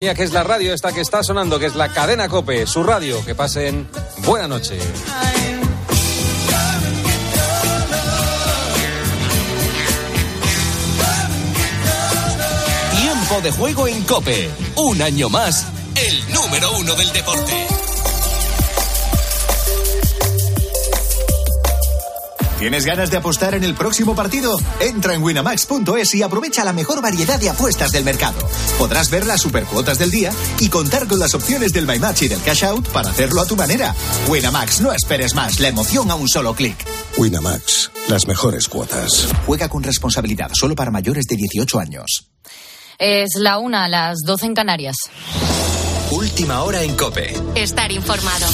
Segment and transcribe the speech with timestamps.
[0.00, 3.24] que es la radio esta que está sonando, que es la cadena Cope, su radio.
[3.24, 4.78] Que pasen buena noche.
[12.96, 14.48] Tiempo de juego en Cope.
[14.76, 15.66] Un año más,
[15.96, 17.77] el número uno del deporte.
[22.58, 24.58] ¿Tienes ganas de apostar en el próximo partido?
[24.80, 28.38] Entra en winamax.es y aprovecha la mejor variedad de apuestas del mercado.
[28.78, 32.28] Podrás ver las supercuotas del día y contar con las opciones del My Match y
[32.28, 33.94] del Cash Out para hacerlo a tu manera.
[34.26, 36.76] Winamax, no esperes más, la emoción a un solo clic.
[37.16, 39.28] Winamax, las mejores cuotas.
[39.46, 42.28] Juega con responsabilidad, solo para mayores de 18 años.
[42.98, 44.96] Es la una a las 12 en Canarias.
[46.10, 47.34] Última hora en Cope.
[47.54, 48.46] Estar informado.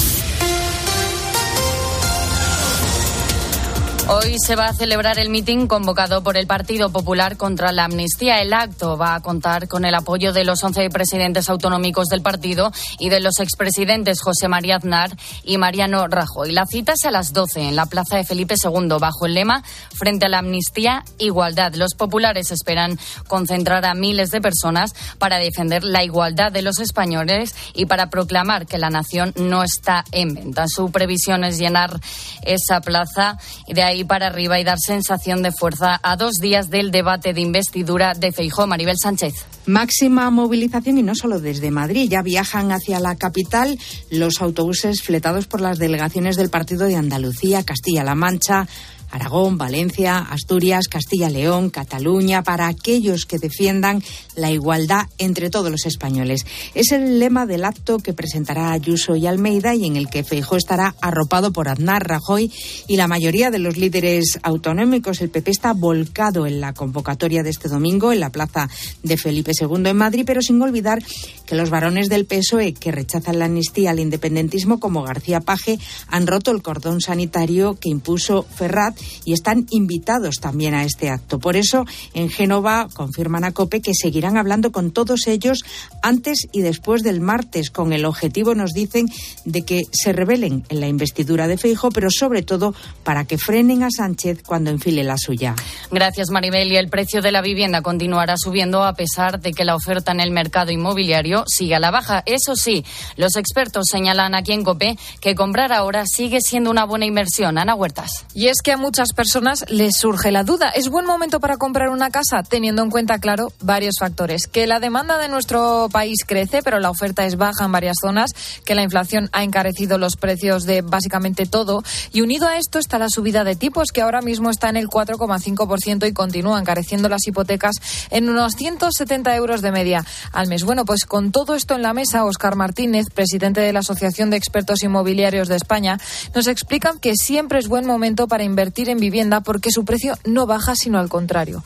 [4.07, 8.39] Hoy se va a celebrar el mitin convocado por el Partido Popular contra la amnistía.
[8.39, 12.71] El acto va a contar con el apoyo de los 11 presidentes autonómicos del partido
[12.99, 16.51] y de los expresidentes José María Aznar y Mariano Rajoy.
[16.51, 19.63] La cita es a las 12 en la Plaza de Felipe II bajo el lema
[19.95, 21.73] Frente a la amnistía, igualdad.
[21.73, 27.55] Los populares esperan concentrar a miles de personas para defender la igualdad de los españoles
[27.73, 30.65] y para proclamar que la nación no está en venta.
[30.67, 31.99] Su previsión es llenar
[32.43, 36.35] esa plaza y de ahí y para arriba y dar sensación de fuerza a dos
[36.41, 38.67] días del debate de investidura de Feijó.
[38.67, 39.45] Maribel Sánchez.
[39.65, 42.07] Máxima movilización y no solo desde Madrid.
[42.09, 43.77] Ya viajan hacia la capital
[44.11, 48.67] los autobuses fletados por las delegaciones del Partido de Andalucía, Castilla-La Mancha,
[49.15, 54.03] Aragón, Valencia, Asturias, Castilla-León, Cataluña, para aquellos que defiendan
[54.35, 56.45] la igualdad entre todos los españoles.
[56.73, 60.57] Es el lema del acto que presentará Ayuso y Almeida y en el que Feijó
[60.57, 62.51] estará arropado por Aznar, Rajoy
[62.87, 65.21] y la mayoría de los líderes autonómicos.
[65.21, 68.69] El PP está volcado en la convocatoria de este domingo en la plaza
[69.01, 71.01] de Felipe II en Madrid, pero sin olvidar
[71.45, 76.27] que los varones del PSOE que rechazan la amnistía al independentismo como García Paje han
[76.27, 81.39] roto el cordón sanitario que impuso Ferrat y están invitados también a este acto.
[81.39, 85.63] Por eso, en Génova confirman a COPE que seguirán hablando con todos ellos
[86.01, 89.07] antes y después del martes, con el objetivo, nos dicen,
[89.45, 92.73] de que se rebelen en la investidura de Feijo, pero sobre todo
[93.03, 95.55] para que frenen a Sánchez cuando enfile la suya.
[95.91, 96.71] Gracias, Maribel.
[96.71, 100.19] Y el precio de la vivienda continuará subiendo a pesar de que la oferta en
[100.19, 102.23] el mercado inmobiliario sigue a la baja.
[102.25, 102.85] Eso sí,
[103.17, 107.57] los expertos señalan aquí en COPE que comprar ahora sigue siendo una buena inversión.
[107.57, 108.25] Ana Huertas.
[108.33, 110.69] Y es que a muchas personas les surge la duda.
[110.69, 112.43] ¿Es buen momento para comprar una casa?
[112.43, 114.47] Teniendo en cuenta, claro, varios factores.
[114.47, 118.31] Que la demanda de nuestro país crece, pero la oferta es baja en varias zonas,
[118.63, 121.83] que la inflación ha encarecido los precios de básicamente todo.
[122.13, 124.87] Y unido a esto está la subida de tipos, que ahora mismo está en el
[124.87, 127.75] 4,5% y continúa encareciendo las hipotecas
[128.11, 130.63] en unos 170 euros de media al mes.
[130.63, 134.37] Bueno, pues con todo esto en la mesa, Oscar Martínez, presidente de la Asociación de
[134.37, 135.99] Expertos Inmobiliarios de España,
[136.33, 140.45] nos explica que siempre es buen momento para invertir en vivienda porque su precio no
[140.45, 141.63] baja, sino al contrario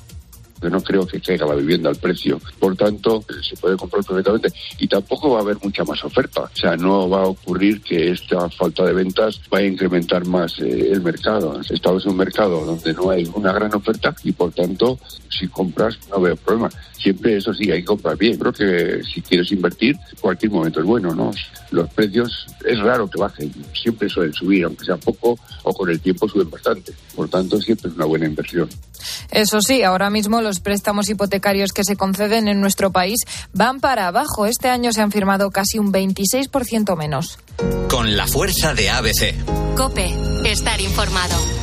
[0.59, 2.39] que no creo que caiga la vivienda al precio.
[2.59, 6.41] Por tanto, se puede comprar perfectamente y tampoco va a haber mucha más oferta.
[6.41, 10.59] O sea, no va a ocurrir que esta falta de ventas vaya a incrementar más
[10.59, 11.59] eh, el mercado.
[11.69, 14.99] Estamos en un mercado donde no hay una gran oferta y por tanto,
[15.29, 16.69] si compras no veo problema.
[17.01, 18.37] Siempre, eso sí, hay que comprar bien.
[18.37, 21.31] Creo que si quieres invertir, cualquier momento es bueno, ¿no?
[21.71, 25.99] Los precios es raro que bajen, siempre suelen subir, aunque sea poco o con el
[25.99, 26.93] tiempo suben bastante.
[27.15, 28.69] Por tanto, siempre es una buena inversión.
[29.31, 33.17] Eso sí, ahora mismo los préstamos hipotecarios que se conceden en nuestro país
[33.53, 34.45] van para abajo.
[34.45, 37.39] Este año se han firmado casi un 26% menos.
[37.89, 39.75] Con la fuerza de ABC.
[39.75, 40.13] Cope,
[40.45, 41.58] estar informado.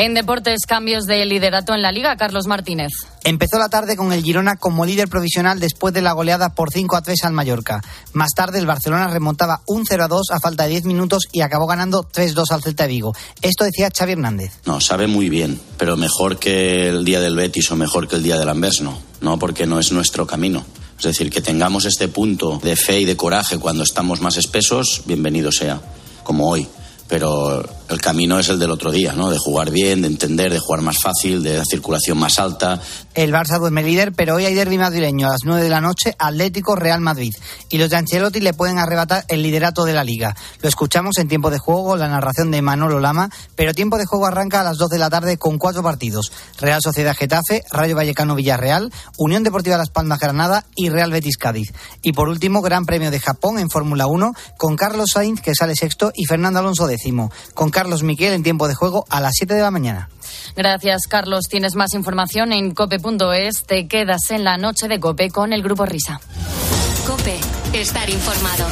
[0.00, 2.92] En deportes, cambios de liderato en la liga, Carlos Martínez.
[3.24, 6.94] Empezó la tarde con el Girona como líder provisional después de la goleada por 5
[6.94, 7.80] a 3 al Mallorca.
[8.12, 11.40] Más tarde el Barcelona remontaba un 0 a 2 a falta de 10 minutos y
[11.40, 13.12] acabó ganando 3 2 al Celta de Vigo.
[13.42, 14.52] Esto decía Xavi Hernández.
[14.66, 18.22] No, sabe muy bien, pero mejor que el día del Betis o mejor que el
[18.22, 20.64] día del Anvers no, no porque no es nuestro camino.
[20.96, 25.02] Es decir, que tengamos este punto de fe y de coraje cuando estamos más espesos,
[25.06, 25.80] bienvenido sea,
[26.22, 26.68] como hoy
[27.08, 29.30] pero el camino es el del otro día, ¿no?
[29.30, 32.80] De jugar bien, de entender, de jugar más fácil, de la circulación más alta.
[33.14, 36.14] El Barça duerme líder, pero hoy hay derbi madrileño a las 9 de la noche,
[36.18, 37.32] Atlético Real Madrid.
[37.70, 40.36] Y los de Ancelotti le pueden arrebatar el liderato de la liga.
[40.60, 44.26] Lo escuchamos en tiempo de juego, la narración de Manolo Lama, pero tiempo de juego
[44.26, 46.30] arranca a las 2 de la tarde con cuatro partidos.
[46.60, 51.72] Real Sociedad Getafe, Rayo Vallecano Villarreal, Unión Deportiva Las Palmas Granada y Real Betis Cádiz.
[52.02, 55.74] Y por último, Gran Premio de Japón en Fórmula 1 con Carlos Sainz, que sale
[55.74, 56.97] sexto, y Fernando Alonso de
[57.54, 60.08] con Carlos Miquel en tiempo de juego a las 7 de la mañana.
[60.56, 61.44] Gracias, Carlos.
[61.48, 63.64] Tienes más información en cope.es.
[63.64, 66.20] Te quedas en la noche de Cope con el Grupo Risa.
[67.06, 67.38] Cope
[67.72, 68.66] estar informado.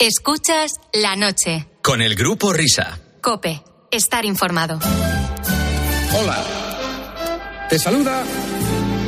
[0.00, 1.66] Escuchas la noche.
[1.82, 3.00] Con el grupo Risa.
[3.20, 4.78] Cope, estar informado.
[6.16, 6.36] Hola.
[7.68, 8.22] Te saluda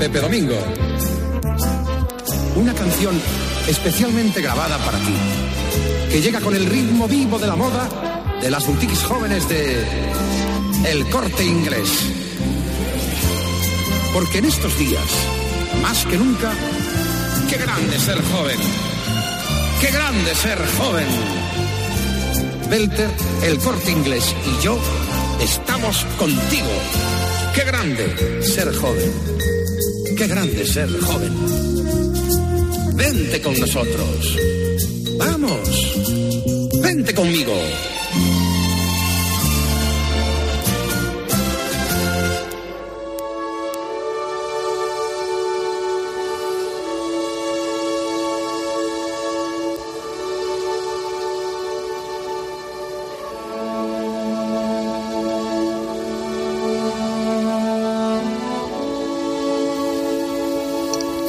[0.00, 0.56] Pepe Domingo.
[2.60, 3.18] Una canción
[3.68, 5.14] especialmente grabada para ti,
[6.10, 7.88] que llega con el ritmo vivo de la moda
[8.42, 9.82] de las boutiques jóvenes de
[10.84, 11.88] El Corte Inglés.
[14.12, 15.02] Porque en estos días,
[15.80, 16.52] más que nunca,
[17.48, 18.58] qué grande ser joven.
[19.80, 21.06] Qué grande ser joven.
[22.68, 23.10] Belter,
[23.42, 24.78] El Corte Inglés y yo
[25.42, 26.68] estamos contigo.
[27.54, 29.12] Qué grande ser joven.
[30.14, 31.79] Qué grande ser joven.
[33.00, 34.36] Vente con nosotros.
[35.16, 36.70] Vamos.
[36.82, 37.54] Vente conmigo.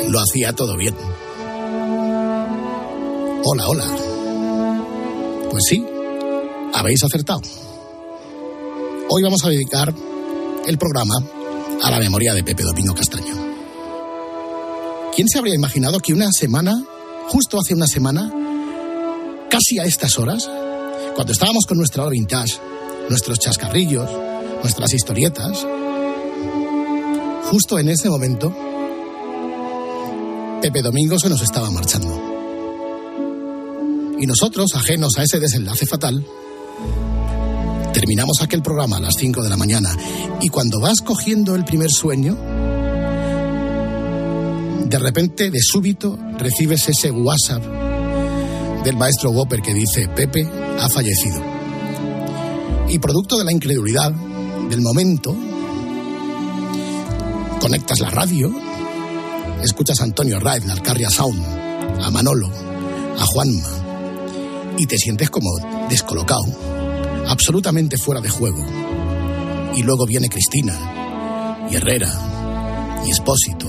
[0.10, 0.94] Lo hacía todo bien.
[3.44, 3.86] Hola, hola.
[5.50, 5.84] Pues sí,
[6.74, 7.42] habéis acertado.
[9.10, 9.92] Hoy vamos a dedicar
[10.68, 11.16] el programa
[11.82, 13.34] a la memoria de Pepe Domingo Castaño.
[15.16, 16.84] ¿Quién se habría imaginado que una semana,
[17.30, 18.32] justo hace una semana,
[19.50, 20.48] casi a estas horas,
[21.16, 22.60] cuando estábamos con nuestra hora vintage,
[23.10, 24.10] nuestros chascarrillos,
[24.62, 25.66] nuestras historietas,
[27.50, 28.54] justo en ese momento,
[30.62, 32.31] Pepe Domingo se nos estaba marchando.
[34.22, 36.24] Y nosotros, ajenos a ese desenlace fatal,
[37.92, 39.98] terminamos aquel programa a las 5 de la mañana
[40.40, 42.38] y cuando vas cogiendo el primer sueño,
[44.86, 47.64] de repente, de súbito, recibes ese WhatsApp
[48.84, 50.48] del maestro Whopper que dice, Pepe
[50.80, 51.42] ha fallecido.
[52.90, 55.36] Y producto de la incredulidad del momento,
[57.60, 58.54] conectas la radio,
[59.64, 61.44] escuchas a Antonio Raed, la Alcarria Sound,
[62.04, 62.52] a Manolo,
[63.18, 63.81] a Juanma,
[64.78, 65.50] y te sientes como
[65.90, 66.44] descolocado,
[67.28, 68.66] absolutamente fuera de juego.
[69.76, 73.68] Y luego viene Cristina, y Herrera, y Espósito,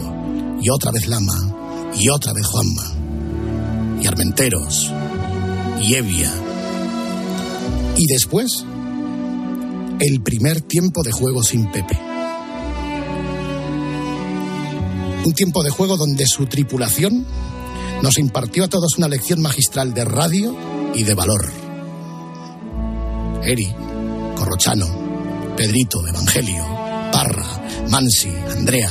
[0.60, 4.90] y otra vez Lama, y otra vez Juanma, y Armenteros,
[5.80, 6.32] y Evia.
[7.96, 8.64] Y después,
[10.00, 11.98] el primer tiempo de juego sin Pepe.
[15.24, 17.24] Un tiempo de juego donde su tripulación
[18.02, 20.56] nos impartió a todos una lección magistral de radio
[20.94, 21.52] y de valor.
[23.44, 23.74] Eri,
[24.36, 24.86] Corrochano,
[25.56, 26.64] Pedrito, Evangelio,
[27.12, 27.46] Parra,
[27.88, 28.90] Mansi, Andrea,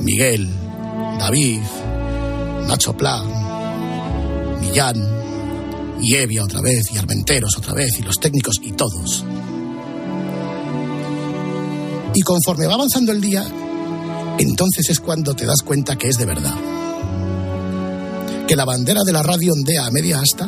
[0.00, 0.48] Miguel,
[1.18, 1.62] David,
[2.66, 3.22] Nacho Pla,
[4.60, 5.22] Millán,
[6.00, 9.24] y Evia otra vez, y Armenteros otra vez, y los técnicos y todos.
[12.14, 13.44] Y conforme va avanzando el día,
[14.38, 16.81] entonces es cuando te das cuenta que es de verdad.
[18.52, 20.46] Que la bandera de la radio ondea a media asta.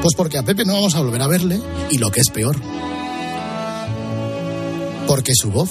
[0.00, 1.60] Pues porque a Pepe no vamos a volver a verle
[1.90, 2.56] y lo que es peor.
[5.08, 5.70] Porque su voz.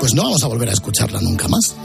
[0.00, 1.76] Pues no vamos a volver a escucharla nunca más.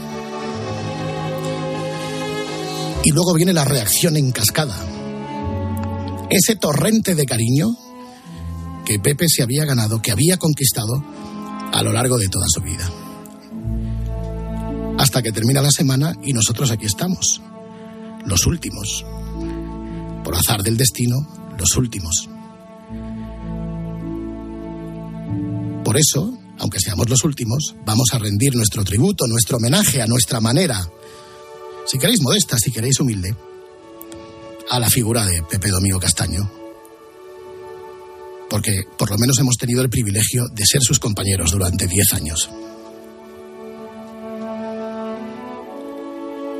[3.04, 4.82] Y luego viene la reacción en cascada.
[6.30, 7.76] Ese torrente de cariño
[8.86, 11.04] que Pepe se había ganado, que había conquistado
[11.70, 12.90] a lo largo de toda su vida.
[15.16, 17.40] Hasta que termina la semana y nosotros aquí estamos,
[18.26, 19.02] los últimos.
[20.22, 21.16] Por azar del destino,
[21.58, 22.28] los últimos.
[25.82, 30.38] Por eso, aunque seamos los últimos, vamos a rendir nuestro tributo, nuestro homenaje a nuestra
[30.38, 30.86] manera,
[31.86, 33.34] si queréis modesta, si queréis humilde,
[34.68, 36.46] a la figura de Pepe Domingo Castaño,
[38.50, 42.50] porque por lo menos hemos tenido el privilegio de ser sus compañeros durante diez años.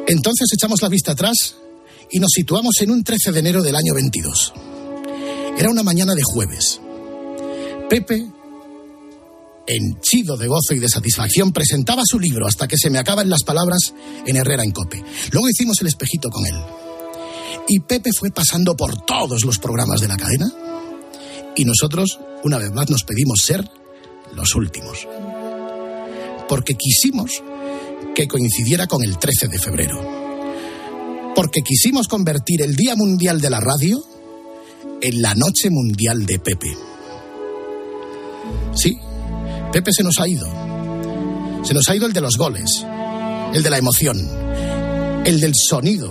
[0.06, 1.56] Entonces echamos la vista atrás
[2.10, 4.52] y nos situamos en un 13 de enero del año 22.
[5.58, 6.80] Era una mañana de jueves.
[7.88, 8.26] Pepe,
[9.66, 13.42] henchido de gozo y de satisfacción, presentaba su libro hasta que se me acaban las
[13.42, 13.94] palabras
[14.26, 15.02] en Herrera en Cope.
[15.32, 16.56] Luego hicimos el espejito con él.
[17.68, 20.46] Y Pepe fue pasando por todos los programas de la cadena
[21.56, 23.68] y nosotros, una vez más, nos pedimos ser
[24.34, 25.08] los últimos.
[26.48, 27.42] Porque quisimos
[28.14, 31.32] que coincidiera con el 13 de febrero.
[31.34, 34.02] Porque quisimos convertir el Día Mundial de la Radio
[35.00, 36.76] en la Noche Mundial de Pepe.
[38.74, 38.96] Sí,
[39.72, 40.46] Pepe se nos ha ido.
[41.62, 42.86] Se nos ha ido el de los goles,
[43.52, 44.16] el de la emoción,
[45.24, 46.10] el del sonido,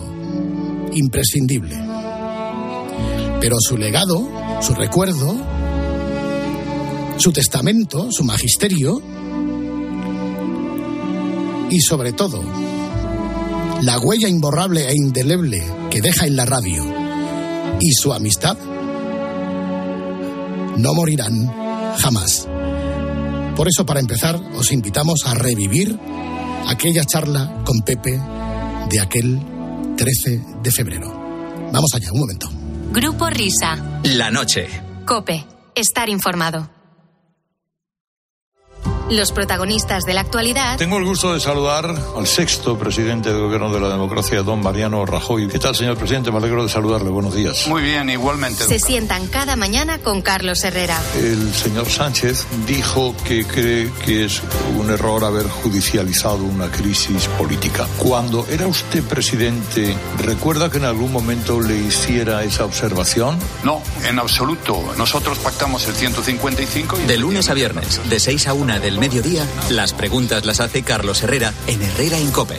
[0.94, 1.76] imprescindible.
[3.40, 4.28] Pero su legado,
[4.62, 5.36] su recuerdo,
[7.18, 9.02] su testamento, su magisterio
[11.76, 12.42] y sobre todo
[13.82, 16.86] la huella imborrable e indeleble que deja en la radio
[17.82, 18.58] y su amistad
[20.78, 21.52] no morirán
[21.98, 22.48] jamás.
[23.58, 26.00] Por eso, para empezar, os invitamos a revivir
[26.68, 28.22] aquella charla con Pepe
[28.90, 29.40] de aquel
[29.98, 31.12] 13 de febrero.
[31.74, 32.50] Vamos allá, un momento.
[32.94, 34.00] Grupo Risa.
[34.04, 34.68] La noche.
[35.06, 35.46] Cope.
[35.76, 36.75] Estar informado.
[39.10, 43.72] Los protagonistas de la actualidad Tengo el gusto de saludar al sexto presidente del Gobierno
[43.72, 45.48] de la Democracia, don Mariano Rajoy.
[45.48, 46.32] ¿Qué tal, señor presidente?
[46.32, 47.10] Me alegro de saludarle.
[47.10, 47.68] Buenos días.
[47.68, 48.64] Muy bien, igualmente.
[48.64, 51.00] se sientan cada mañana con Carlos Herrera.
[51.18, 54.42] El señor Sánchez dijo que cree que es
[54.76, 57.88] un error haber judicializado una crisis política.
[57.98, 63.38] Cuando era usted presidente, ¿recuerda que en algún momento le hiciera esa observación?
[63.64, 64.94] No, en absoluto.
[64.98, 67.06] Nosotros pactamos el 155 y...
[67.06, 71.22] De lunes a viernes, de 6 a 1 del mediodía, las preguntas las hace Carlos
[71.22, 72.58] Herrera en Herrera en Cope.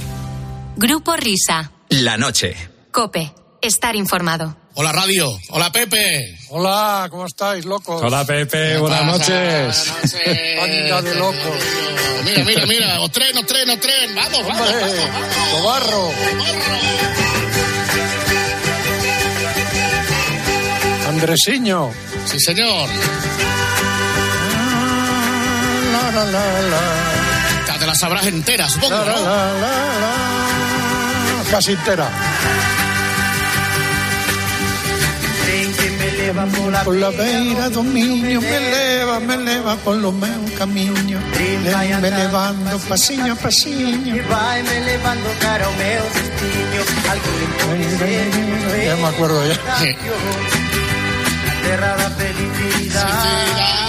[0.77, 1.73] Grupo Risa.
[1.89, 2.55] La noche.
[2.93, 3.33] Cope.
[3.63, 4.55] Estar informado.
[4.75, 6.39] Hola radio, hola Pepe.
[6.51, 8.03] Hola, ¿cómo estáis, locos?
[8.03, 9.93] Hola Pepe, buenas noches.
[10.63, 11.37] Anda de locos.
[12.25, 14.15] Mira, mira, mira, os tren, os tren, os tren.
[14.15, 15.53] Vamos, vamos, Hombre, vamos, vamos.
[15.53, 16.11] Cobarro.
[21.09, 21.91] Andresiño.
[22.27, 22.89] Sí, señor.
[26.17, 26.81] La, la, la, la.
[27.67, 29.21] Ya Te las sabrás enteras, supongo, La, la, ¿no?
[29.23, 29.71] la, la,
[30.01, 31.51] la.
[31.51, 32.09] Casi entera.
[36.85, 41.21] Por la beira do miño me leva, me leva polo meu camiño
[42.01, 46.83] Me levando pasiño a pasiño vai me levando cara ao meu destino
[47.13, 47.51] Alguén
[48.87, 49.57] Ya me acuerdo ya
[51.63, 53.86] terra da felicidade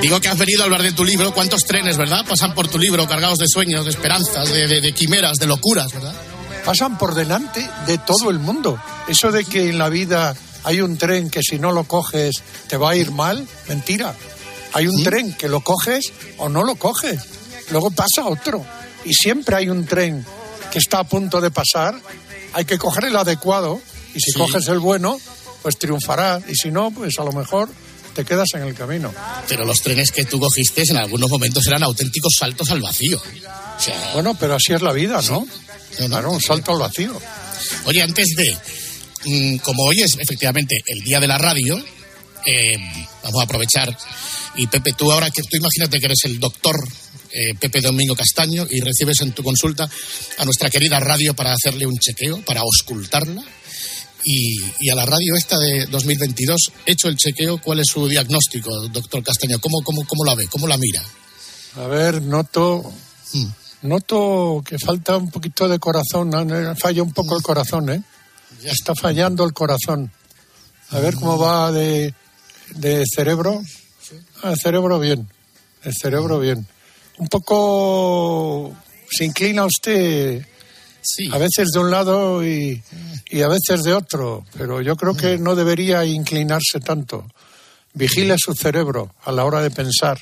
[0.00, 1.32] Digo que has venido a hablar de tu libro.
[1.34, 2.24] ¿Cuántos trenes, verdad?
[2.26, 5.92] Pasan por tu libro cargados de sueños, de esperanzas, de, de- de quimeras, de locuras,
[5.92, 6.14] ¿verdad?
[6.64, 10.98] Pasan por delante de todo el mundo Eso de que en la vida hay un
[10.98, 14.14] tren que si no lo coges te va a ir mal, mentira
[14.74, 17.20] Hay un tren que lo coges o no lo coges
[17.70, 18.64] Luego pasa otro
[19.04, 20.26] Y siempre hay un tren
[20.70, 21.94] que está a punto de pasar
[22.52, 23.80] Hay que coger el adecuado
[24.14, 24.38] Y si Sí.
[24.38, 25.18] coges el bueno,
[25.62, 27.70] pues triunfarás Y si no, pues a lo mejor
[28.18, 29.14] te quedas en el camino
[29.46, 33.16] Pero los trenes que tú cogiste en algunos momentos eran auténticos saltos al vacío.
[33.16, 35.46] O sea, Bueno, pero así es la vida, ¿no?
[35.96, 37.16] Claro, un salto al vacío.
[37.84, 38.56] Oye, antes de,
[39.24, 41.78] mm, como hoy es efectivamente el día de la radio,
[42.44, 42.76] eh,
[43.22, 43.96] vamos a aprovechar.
[44.56, 46.76] Y Pepe, tú ahora que tú imagínate que eres el doctor
[47.30, 49.88] eh, Pepe Domingo Castaño y recibes en tu consulta
[50.38, 53.44] a nuestra querida radio para hacerle un chequeo, para auscultarla.
[54.30, 58.86] Y, y a la radio esta de 2022, hecho el chequeo, ¿cuál es su diagnóstico,
[58.88, 59.58] doctor Castaño?
[59.58, 60.46] ¿Cómo, cómo, cómo la ve?
[60.48, 61.02] ¿Cómo la mira?
[61.76, 62.92] A ver, noto.
[63.80, 66.30] Noto que falta un poquito de corazón.
[66.34, 68.02] Eh, falla un poco el corazón, ¿eh?
[68.64, 70.12] Está fallando el corazón.
[70.90, 72.12] A ver cómo va de,
[72.74, 73.62] de cerebro.
[74.42, 75.26] Ah, el cerebro bien.
[75.84, 76.68] El cerebro bien.
[77.16, 78.76] Un poco
[79.10, 80.44] se inclina usted
[81.32, 82.82] a veces de un lado y,
[83.30, 87.26] y a veces de otro, pero yo creo que no debería inclinarse tanto.
[87.94, 90.18] Vigile su cerebro a la hora de pensar.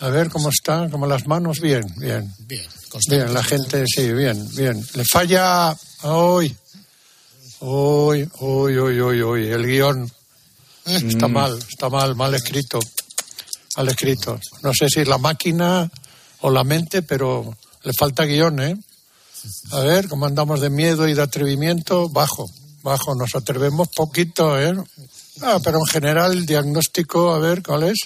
[0.00, 2.32] A ver cómo está, como las manos, bien, bien.
[2.40, 2.66] Bien,
[3.08, 4.84] Bien, la gente, sí, bien, bien.
[4.94, 6.54] Le falla hoy,
[7.60, 10.10] hoy, hoy, hoy, hoy, hoy, el guion.
[10.84, 11.32] Está Mm.
[11.32, 12.78] mal, está mal, mal escrito.
[13.76, 14.38] Mal escrito.
[14.62, 15.90] No sé si la máquina
[16.40, 18.76] o la mente, pero le falta guion, ¿eh?
[19.72, 22.50] A ver, cómo andamos de miedo y de atrevimiento, bajo,
[22.82, 24.74] bajo, nos atrevemos poquito, ¿eh?
[25.42, 27.98] Ah, pero en general el diagnóstico, a ver, ¿cuál es?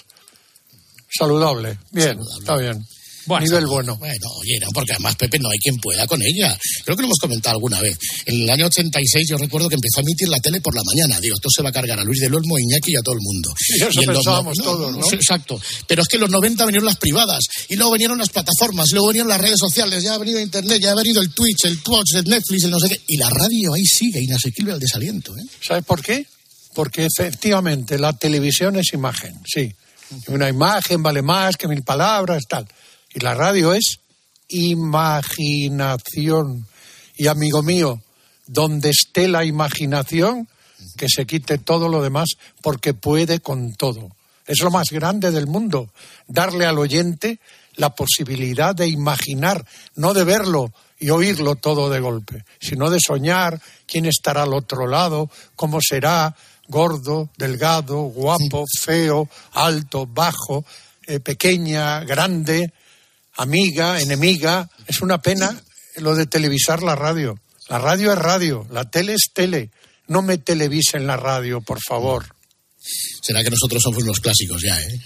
[1.09, 1.79] Saludable.
[1.91, 2.85] Bien, está bien.
[3.27, 3.95] Nivel bueno.
[3.97, 6.57] Bueno, oye, no, porque además Pepe no hay quien pueda con ella.
[6.83, 7.97] Creo que lo hemos comentado alguna vez.
[8.25, 11.19] En el año 86 yo recuerdo que empezó a emitir la tele por la mañana.
[11.19, 13.21] Digo, esto se va a cargar a Luis del Olmo, Iñaki y a todo el
[13.21, 13.53] mundo.
[13.69, 15.11] Y eso pensábamos todos, ¿no?
[15.11, 15.59] Exacto.
[15.87, 18.93] Pero es que en los 90 vinieron las privadas, y luego vinieron las plataformas, y
[18.93, 21.81] luego vinieron las redes sociales, ya ha venido Internet, ya ha venido el Twitch, el
[21.81, 23.01] Twitch, el Netflix, el no sé qué.
[23.07, 25.35] Y la radio ahí sigue, inasequible al desaliento.
[25.37, 25.43] ¿eh?
[25.61, 26.25] ¿Sabes por qué?
[26.73, 29.73] Porque efectivamente la televisión es imagen, sí.
[30.27, 32.67] Una imagen vale más que mil palabras, tal.
[33.13, 33.99] Y la radio es
[34.49, 36.67] imaginación.
[37.15, 38.01] Y amigo mío,
[38.47, 40.47] donde esté la imaginación,
[40.97, 42.29] que se quite todo lo demás,
[42.61, 44.15] porque puede con todo.
[44.45, 45.89] Es lo más grande del mundo.
[46.27, 47.39] Darle al oyente
[47.75, 53.61] la posibilidad de imaginar, no de verlo y oírlo todo de golpe, sino de soñar
[53.87, 56.35] quién estará al otro lado, cómo será,
[56.67, 60.65] gordo, delgado, guapo, feo, alto, bajo,
[61.07, 62.73] eh, pequeña, grande,
[63.39, 64.69] amiga, enemiga.
[64.87, 65.61] Es una pena
[65.97, 67.39] lo de televisar la radio.
[67.67, 69.71] La radio es radio, la tele es tele.
[70.07, 72.25] No me televisen la radio, por favor.
[73.21, 74.99] Será que nosotros somos los clásicos ya, ¿eh?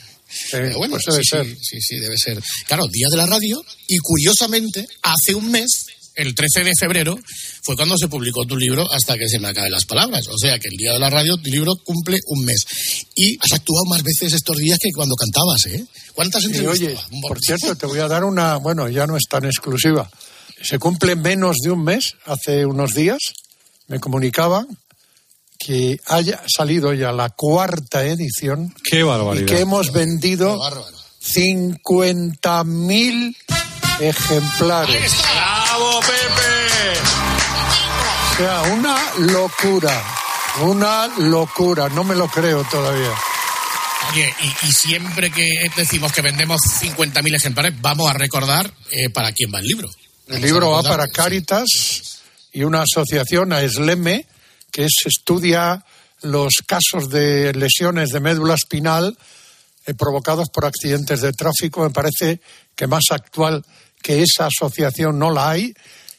[0.51, 1.45] Pero bueno, pues debe sí, ser.
[1.45, 2.41] Sí, sí, sí, debe ser.
[2.65, 7.17] Claro, Día de la Radio, y curiosamente, hace un mes, el 13 de febrero,
[7.63, 10.27] fue cuando se publicó tu libro Hasta que se me acaben las palabras.
[10.27, 12.63] O sea que el Día de la Radio, tu libro cumple un mes.
[13.15, 15.83] Y has actuado más veces estos días que cuando cantabas, ¿eh?
[16.13, 16.79] ¿Cuántas Y entrevistas?
[16.81, 16.95] oye,
[17.27, 20.09] por cierto, te voy a dar una, bueno, ya no es tan exclusiva.
[20.61, 23.17] Se cumple menos de un mes, hace unos días,
[23.87, 24.67] me comunicaban
[25.59, 29.45] que haya salido ya la cuarta edición Qué y barbaridad.
[29.47, 30.59] que hemos vendido
[31.21, 33.35] 50.000
[33.99, 35.13] ejemplares.
[35.93, 36.99] ¡Bravo, Pepe!
[38.31, 40.03] O sea, una locura,
[40.61, 43.13] una locura, no me lo creo todavía.
[44.11, 49.31] Oye, y, y siempre que decimos que vendemos 50.000 ejemplares, vamos a recordar eh, para
[49.33, 49.87] quién va el libro.
[50.27, 51.11] El Vamos libro va para sí.
[51.13, 51.67] Cáritas
[52.51, 54.25] y una asociación a ESLEME
[54.71, 55.85] que es, estudia
[56.23, 59.15] los casos de lesiones de médula espinal
[59.85, 61.83] eh, provocados por accidentes de tráfico.
[61.83, 62.41] Me parece
[62.75, 63.63] que más actual
[64.03, 65.73] que esa asociación no la hay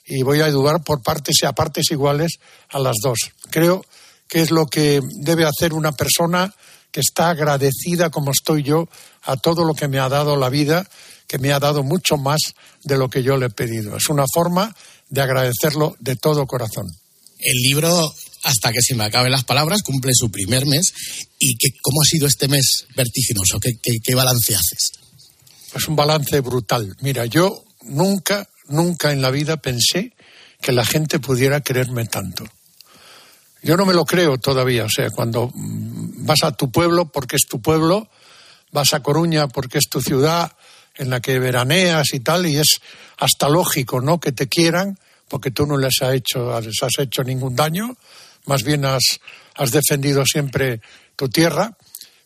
[0.07, 2.39] y voy a ayudar por partes y a partes iguales
[2.71, 3.19] a las dos.
[3.51, 3.85] Creo
[4.29, 6.53] que es lo que debe hacer una persona
[6.91, 8.89] que está agradecida como estoy yo
[9.23, 10.89] a todo lo que me ha dado la vida,
[11.27, 12.41] que me ha dado mucho más
[12.83, 13.97] de lo que yo le he pedido.
[13.97, 14.75] Es una forma
[15.09, 16.87] de agradecerlo de todo corazón.
[17.39, 18.15] El libro,
[18.45, 20.93] hasta que se me acaben las palabras, cumple su primer mes.
[21.39, 23.59] ¿Y qué, cómo ha sido este mes vertiginoso?
[23.61, 24.93] ¿Qué, qué, qué balance haces?
[25.75, 26.95] Es un balance brutal.
[27.01, 30.13] Mira, yo nunca, nunca en la vida pensé
[30.61, 32.45] que la gente pudiera quererme tanto.
[33.63, 34.85] Yo no me lo creo todavía.
[34.85, 38.09] O sea, cuando mm, vas a tu pueblo porque es tu pueblo,
[38.73, 40.53] vas a Coruña porque es tu ciudad
[40.97, 42.81] en la que veraneas y tal, y es
[43.19, 44.21] hasta lógico, ¿no?
[44.21, 47.97] Que te quieran porque tú no les has hecho, les has hecho ningún daño,
[48.47, 49.19] más bien has,
[49.55, 50.81] has defendido siempre
[51.17, 51.77] tu tierra.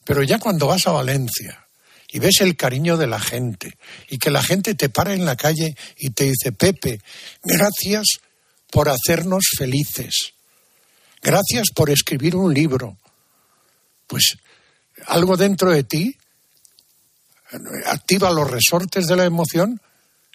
[0.04, 1.66] Pero ya cuando vas a Valencia,
[2.09, 3.77] y ves el cariño de la gente
[4.09, 7.01] y que la gente te para en la calle y te dice, Pepe,
[7.42, 8.21] gracias
[8.71, 10.33] por hacernos felices,
[11.23, 12.97] gracias por escribir un libro,
[14.07, 14.37] pues
[15.07, 16.16] algo dentro de ti
[17.87, 19.81] activa los resortes de la emoción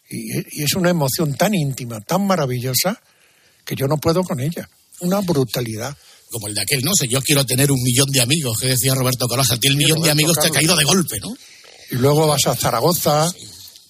[0.10, 3.02] y, y es una emoción tan íntima, tan maravillosa,
[3.66, 4.70] que yo no puedo con ella.
[5.00, 5.96] Una brutalidad.
[6.30, 8.96] Como el de aquel, no sé, yo quiero tener un millón de amigos, que decía
[8.96, 9.52] Roberto Carlos.
[9.52, 11.36] A ti el millón de amigos te ha caído de golpe, ¿no?
[11.92, 13.32] Y luego vas a Zaragoza,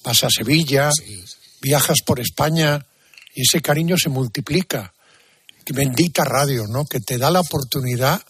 [0.03, 0.89] vas a Sevilla,
[1.61, 2.85] viajas por España
[3.33, 4.93] y ese cariño se multiplica.
[5.67, 6.85] Bendita radio, ¿no?
[6.85, 8.21] Que te da la oportunidad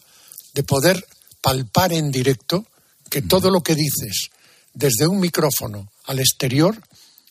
[0.54, 1.04] de poder
[1.40, 2.64] palpar en directo
[3.10, 4.30] que todo lo que dices
[4.72, 6.80] desde un micrófono al exterior,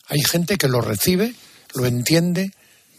[0.06, 1.34] hay gente que lo recibe,
[1.74, 2.52] lo entiende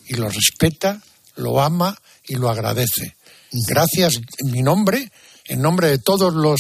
[0.07, 1.01] y lo respeta,
[1.35, 3.15] lo ama y lo agradece.
[3.51, 5.11] Gracias en mi nombre,
[5.45, 6.59] en nombre de todos los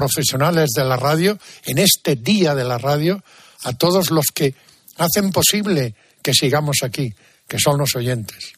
[0.00, 3.24] profesionales de la radio, en este día de la radio,
[3.64, 4.54] a todos los que
[4.98, 7.10] hacen posible que sigamos aquí,
[7.48, 8.52] que son los oyentes.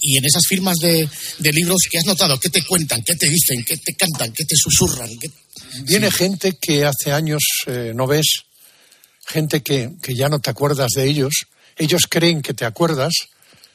[0.00, 1.06] Y en esas firmas de,
[1.38, 2.38] de libros, ¿qué has notado?
[2.40, 3.02] ¿Qué te cuentan?
[3.02, 3.62] ¿Qué te dicen?
[3.64, 4.32] ¿Qué te cantan?
[4.32, 5.10] ¿Qué te susurran?
[5.18, 5.30] ¿Qué-
[5.84, 8.26] Viene gente que hace años eh, no ves,
[9.26, 11.32] gente que, que ya no te acuerdas de ellos.
[11.76, 13.12] Ellos creen que te acuerdas,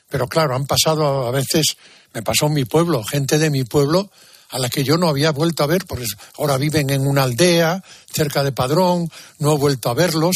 [0.10, 1.78] pero claro, han pasado a veces,
[2.14, 4.12] me pasó en mi pueblo, gente de mi pueblo
[4.50, 6.06] a la que yo no había vuelto a ver, porque
[6.38, 10.36] ahora viven en una aldea cerca de Padrón, no he vuelto a verlos,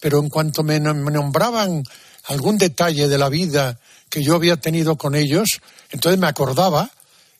[0.00, 1.82] pero en cuanto me nom- me nombraban
[2.26, 3.78] algún detalle de la vida
[4.10, 5.48] que yo había tenido con ellos,
[5.90, 6.90] entonces me acordaba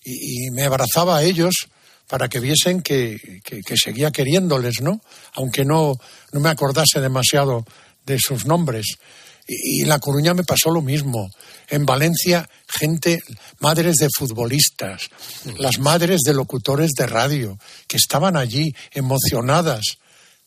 [0.05, 1.69] y, y me abrazaba a ellos
[2.09, 5.01] para que viesen que, que- que seguía queriéndoles, ¿no?
[5.35, 5.95] Aunque no,
[6.33, 7.65] no me acordase demasiado
[8.07, 8.87] de sus nombres.
[9.47, 11.31] Y, y en La Coruña me pasó lo mismo.
[11.69, 13.23] En Valencia, gente,
[13.59, 15.09] madres de futbolistas,
[15.59, 19.99] las madres de locutores de radio, que estaban allí emocionadas,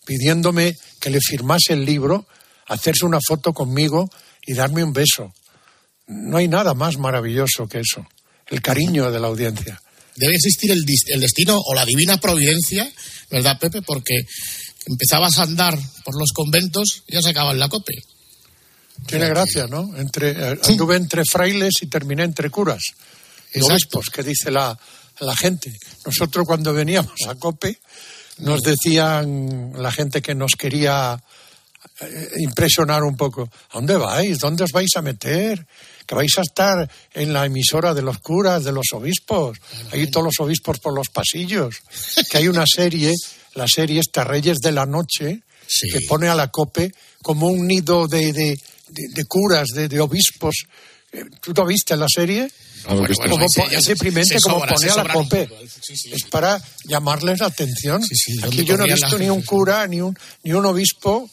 [0.06, 2.28] pidiéndome que le firmase el libro,
[2.68, 4.10] hacerse una foto conmigo
[4.46, 5.34] y darme un beso.
[6.08, 8.08] No hay nada más maravilloso que eso,
[8.48, 9.82] el cariño de la audiencia.
[10.16, 10.84] Debe existir el,
[11.22, 12.92] destino o la divina providencia,
[13.30, 13.82] ¿verdad, Pepe?
[13.82, 14.26] Porque
[14.86, 17.94] empezabas a andar por los conventos y ya se acaba en la cope.
[19.06, 19.96] Tiene gracia, ¿no?
[19.98, 22.84] Entre, eh, anduve entre frailes y terminé entre curas
[23.54, 24.78] y obispos, que dice la,
[25.20, 25.76] la gente.
[26.06, 27.80] Nosotros cuando veníamos a Cope,
[28.40, 31.22] nos decían la gente que nos quería
[32.02, 33.50] eh, impresionar un poco.
[33.72, 34.40] ¿A dónde vais?
[34.40, 35.66] ¿Dónde os vais a meter?
[36.06, 39.58] Que vais a estar en la emisora de los curas, de los obispos.
[39.92, 41.76] Hay todos los obispos por los pasillos.
[42.30, 43.14] Que hay una serie,
[43.56, 45.42] la serie esta Reyes de la Noche,
[45.92, 48.60] que pone a la COPE como un nido de, de,
[48.90, 50.56] de- de curas, de, de obispos.
[51.12, 52.52] Eh, ¿Tú lo viste la serie?
[52.86, 55.50] Bueno, bueno, como es se- deprimente se como pone a la COPE.
[55.82, 58.04] Sí, sí, Es para llamarles la atención.
[58.44, 61.30] Aquí yo no he visto ni un cura, ni un, ni un obispo,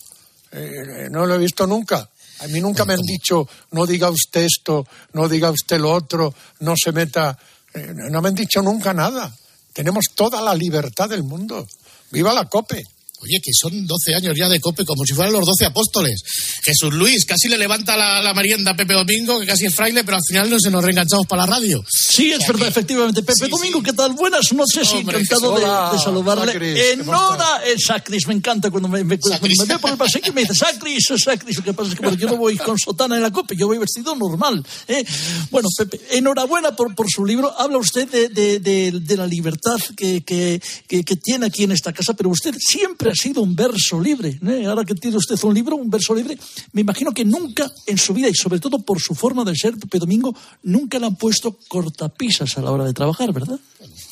[0.53, 2.09] eh, no lo he visto nunca.
[2.41, 6.35] A mí nunca me han dicho, no diga usted esto, no diga usted lo otro,
[6.61, 7.39] no se meta.
[7.75, 9.35] eh, no me han dicho nunca nada.
[9.73, 11.67] Tenemos toda la libertad del mundo.
[12.11, 12.83] ¡Viva la COPE!
[13.21, 16.23] Oye, que son 12 años ya de cope, como si fueran los 12 apóstoles.
[16.63, 20.05] Jesús Luis, casi le levanta la, la merienda a Pepe Domingo, que casi es fraile,
[20.05, 21.83] pero al final no se nos reenganchamos para la radio.
[21.89, 23.23] Sí, es verdad, efectivamente.
[23.23, 24.13] Pepe Domingo, ¿qué tal?
[24.13, 25.55] Buenas noches, Hombre, encantado
[25.93, 26.53] de, saludarle.
[26.53, 29.97] Sacris, ¿qué Enhora, eh, Sacris, me encanta cuando me, me, cuando me ve por el
[29.97, 31.57] pasillo y me dice Sacris, Sacris.
[31.57, 33.79] Lo que pasa es que yo no voy con sotana en la copa, yo voy
[33.79, 34.65] vestido normal.
[34.89, 35.05] ¿eh?
[35.51, 37.55] Bueno, Pepe, enhorabuena por, por su libro.
[37.59, 41.73] Habla usted de, de, de, de la libertad que, que, que, que tiene aquí en
[41.73, 44.39] esta casa, pero usted siempre ha sido un verso libre.
[44.47, 44.67] ¿eh?
[44.67, 46.37] Ahora que tiene usted un libro, un verso libre,
[46.73, 49.77] me imagino que nunca en su vida, y sobre todo por su forma de ser,
[49.77, 53.59] Pepe Domingo, nunca le han puesto cortapisas a la hora de trabajar, ¿verdad?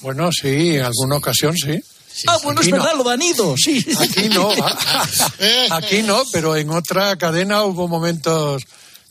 [0.03, 1.81] Bueno, sí, en alguna ocasión sí.
[2.27, 2.83] ah, bueno, es Aquí no.
[2.83, 3.85] verdad, lo dan ido, sí.
[3.99, 4.51] Aquí no,
[5.71, 8.63] aquí no, pero en otra cadena hubo momentos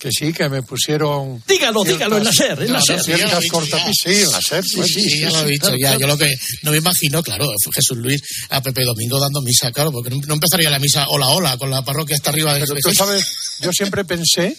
[0.03, 1.41] que sí, que me pusieron.
[1.47, 3.01] Dígalo, dígalo, en la SER, en la SER.
[3.01, 5.97] ciertas cortapisas, sí, en la SER, pues Sí, sí, ya lo he dicho, ya.
[5.97, 6.29] Yo lo que
[6.63, 10.17] no me imagino, claro, fue Jesús Luis a Pepe Domingo dando misa, claro, porque no,
[10.27, 13.23] no empezaría la misa hola, hola, con la parroquia hasta arriba de Pero tú sabes,
[13.61, 14.57] yo siempre pensé,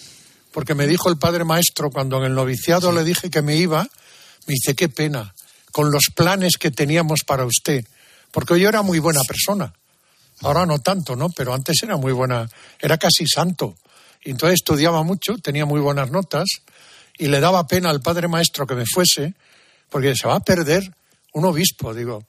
[0.50, 3.83] porque me dijo el padre maestro cuando en el noviciado le dije que me iba,
[4.46, 5.35] me dice, qué pena,
[5.72, 7.85] con los planes que teníamos para usted,
[8.33, 9.74] porque yo era muy buena persona.
[10.40, 11.28] Ahora no tanto, ¿no?
[11.28, 12.48] Pero antes era muy buena,
[12.80, 13.76] era casi santo.
[14.25, 16.49] Entonces estudiaba mucho, tenía muy buenas notas,
[17.17, 19.35] y le daba pena al padre maestro que me fuese,
[19.89, 20.83] porque se va a perder
[21.33, 22.25] un obispo, digo.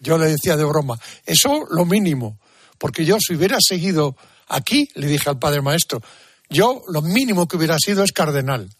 [0.00, 2.38] Yo le decía de broma, eso lo mínimo,
[2.78, 6.00] porque yo si hubiera seguido aquí, le dije al padre maestro,
[6.48, 8.70] yo lo mínimo que hubiera sido es cardenal.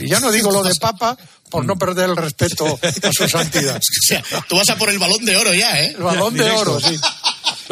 [0.00, 1.16] Y ya no digo lo de papa
[1.48, 3.80] por no perder el respeto a su santidad.
[4.02, 5.92] O sea, tú vas a por el balón de oro ya, ¿eh?
[5.96, 6.98] El balón de oro, sí.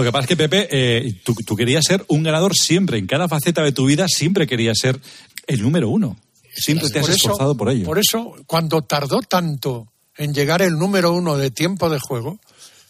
[0.00, 2.96] Lo que pasa es que, Pepe, eh, tú, tú querías ser un ganador siempre.
[2.96, 4.98] En cada faceta de tu vida siempre querías ser
[5.46, 6.16] el número uno.
[6.54, 7.84] Siempre te has Por eso- esforzado por ello.
[7.84, 12.38] Por eso, cuando tardó tanto en llegar el número uno de tiempo de juego,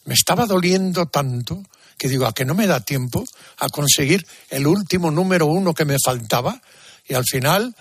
[0.04, 1.64] me estaba doliendo tanto
[1.98, 3.24] que digo, ¿a que no me da tiempo
[3.58, 6.62] a conseguir el último número uno que me faltaba?
[7.08, 7.74] Y al final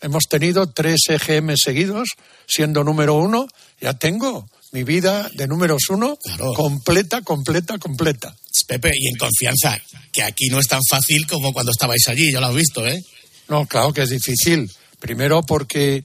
[0.00, 2.08] hemos tenido tres EGM seguidos,
[2.48, 3.46] siendo número uno,
[3.78, 6.16] ya tengo mi vida de números uno
[6.54, 8.34] completa, completa, completa.
[8.66, 9.80] Pepe, y en confianza,
[10.12, 13.02] que aquí no es tan fácil como cuando estabais allí, ya lo has visto, ¿eh?
[13.48, 14.70] No, claro que es difícil.
[15.00, 16.04] Primero porque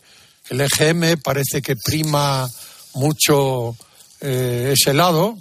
[0.49, 2.47] el EGM parece que prima
[2.95, 3.75] mucho
[4.21, 5.37] eh, ese lado.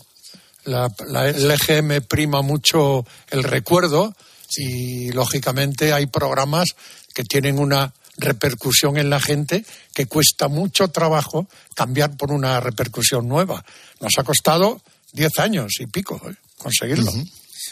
[0.64, 4.14] La, la- el EGM prima mucho el recuerdo
[4.58, 6.68] y lógicamente hay programas
[7.14, 13.28] que tienen una repercusión en la gente que cuesta mucho trabajo cambiar por una repercusión
[13.28, 13.64] nueva.
[14.00, 14.80] Nos ha costado
[15.12, 17.12] 10 años y pico eh, conseguirlo.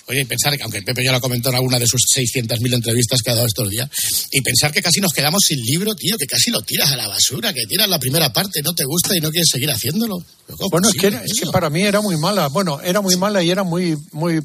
[0.07, 3.21] Oye, y pensar que, aunque Pepe ya lo comentó en alguna de sus 600.000 entrevistas
[3.23, 3.89] que ha dado estos días,
[4.33, 7.07] y pensar que casi nos quedamos sin libro, tío, que casi lo tiras a la
[7.07, 10.25] basura, que tiras la primera parte, no te gusta y no quieres seguir haciéndolo.
[10.47, 11.53] Pero ¿cómo Bueno, es que, era- es que eso?
[11.53, 12.49] para mí era muy mala.
[12.49, 14.41] Bueno, era muy mala y era muy, muy,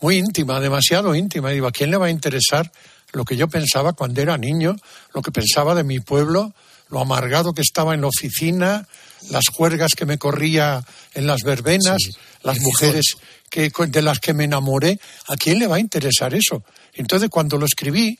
[0.00, 1.50] muy íntima, demasiado íntima.
[1.50, 2.70] Y digo, ¿a quién le va a interesar
[3.12, 4.76] lo que yo pensaba cuando era niño,
[5.14, 6.52] lo que pensaba de mi pueblo,
[6.88, 8.86] lo amargado que estaba en la oficina,
[9.30, 11.98] las juergas que me corría en las verbenas,
[12.42, 13.16] las mujeres
[13.50, 14.98] que, de las que me enamoré?
[15.28, 16.62] ¿A quién le va a interesar eso?
[16.94, 18.18] Entonces, cuando lo escribí,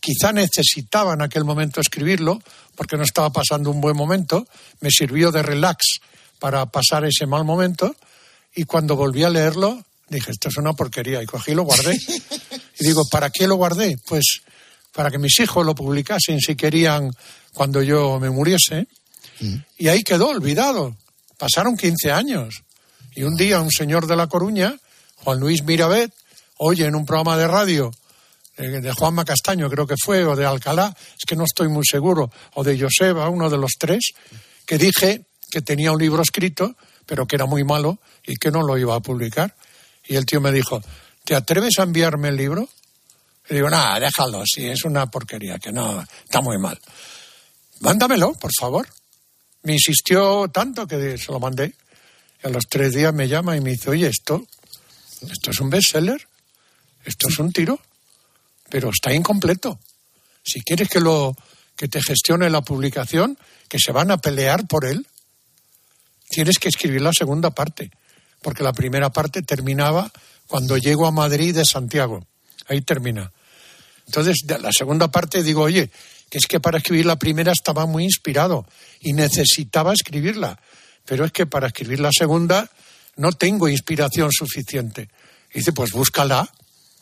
[0.00, 2.40] quizá necesitaba en aquel momento escribirlo,
[2.74, 4.46] porque no estaba pasando un buen momento,
[4.80, 6.00] me sirvió de relax
[6.38, 7.94] para pasar ese mal momento,
[8.54, 11.96] y cuando volví a leerlo, dije, esto es una porquería, y cogí y lo guardé.
[12.78, 13.98] Y digo, ¿para qué lo guardé?
[14.06, 14.40] Pues
[14.92, 17.10] para que mis hijos lo publicasen si querían
[17.52, 18.86] cuando yo me muriese.
[19.78, 20.96] Y ahí quedó olvidado.
[21.38, 22.62] Pasaron 15 años.
[23.14, 24.74] Y un día un señor de La Coruña,
[25.16, 26.12] Juan Luis Mirabet,
[26.58, 27.90] oye en un programa de radio
[28.56, 31.84] eh, de Juanma Castaño, creo que fue, o de Alcalá, es que no estoy muy
[31.84, 34.12] seguro, o de Joseba, uno de los tres,
[34.66, 38.62] que dije que tenía un libro escrito, pero que era muy malo y que no
[38.62, 39.54] lo iba a publicar.
[40.10, 40.82] Y el tío me dijo,
[41.24, 42.68] ¿te atreves a enviarme el libro?
[43.48, 46.80] Y digo, nada, déjalo, sí, es una porquería, que no, está muy mal.
[47.78, 48.88] Mándamelo, por favor.
[49.62, 51.76] Me insistió tanto que se lo mandé.
[52.42, 54.44] Y a los tres días me llama y me dice, oye, esto
[55.30, 56.26] Esto es un bestseller,
[57.04, 57.78] esto es un tiro,
[58.68, 59.78] pero está incompleto.
[60.42, 61.36] Si quieres que lo
[61.76, 65.06] que te gestione la publicación, que se van a pelear por él,
[66.28, 67.92] tienes que escribir la segunda parte,
[68.42, 70.10] porque la primera parte terminaba
[70.46, 72.26] cuando llego a Madrid de Santiago.
[72.68, 73.32] Ahí termina.
[74.06, 75.90] Entonces, la segunda parte digo, oye,
[76.28, 78.66] que es que para escribir la primera estaba muy inspirado
[79.00, 80.60] y necesitaba escribirla,
[81.04, 82.70] pero es que para escribir la segunda
[83.16, 85.08] no tengo inspiración suficiente.
[85.52, 86.48] Dice, pues búscala.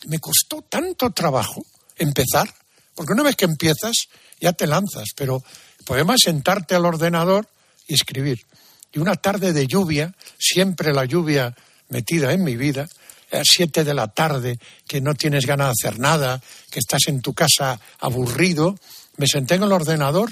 [0.07, 1.65] Me costó tanto trabajo
[1.97, 2.53] empezar,
[2.95, 3.95] porque una vez que empiezas
[4.41, 5.43] ya te lanzas, pero
[5.79, 7.49] el poema es sentarte al ordenador
[7.87, 8.47] y escribir.
[8.93, 11.55] Y una tarde de lluvia, siempre la lluvia
[11.89, 12.89] metida en mi vida,
[13.31, 17.03] a las siete de la tarde, que no tienes ganas de hacer nada, que estás
[17.09, 18.79] en tu casa aburrido,
[19.17, 20.31] me senté en el ordenador,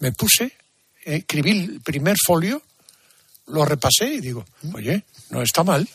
[0.00, 0.52] me puse,
[1.04, 2.62] escribí el primer folio,
[3.46, 5.88] lo repasé y digo, oye, no está mal.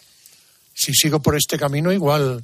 [0.74, 2.44] Si sigo por este camino, igual,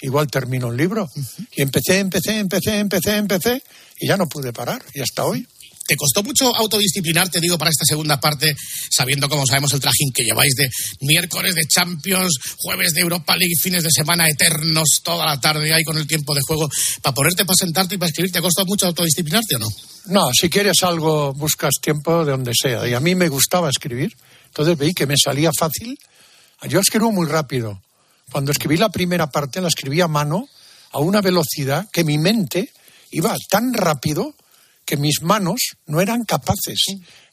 [0.00, 1.08] igual termino el libro.
[1.52, 3.62] Y empecé, empecé, empecé, empecé, empecé,
[4.00, 5.46] y ya no pude parar, y hasta hoy.
[5.88, 8.54] ¿Te costó mucho autodisciplinarte, digo, para esta segunda parte,
[8.90, 10.68] sabiendo, como sabemos, el trajín que lleváis de
[11.00, 15.82] miércoles de Champions, jueves de Europa League, fines de semana eternos, toda la tarde ahí
[15.84, 16.68] con el tiempo de juego,
[17.00, 18.30] para ponerte, para sentarte y para escribir?
[18.30, 19.68] ¿Te costó mucho autodisciplinarte o no?
[20.08, 22.86] No, si quieres algo, buscas tiempo de donde sea.
[22.86, 24.14] Y a mí me gustaba escribir,
[24.48, 25.98] entonces veí que me salía fácil.
[26.68, 27.80] Yo escribo muy rápido.
[28.30, 30.50] Cuando escribí la primera parte, la escribí a mano,
[30.90, 32.74] a una velocidad que mi mente
[33.10, 34.34] iba tan rápido
[34.88, 36.78] que mis manos no eran capaces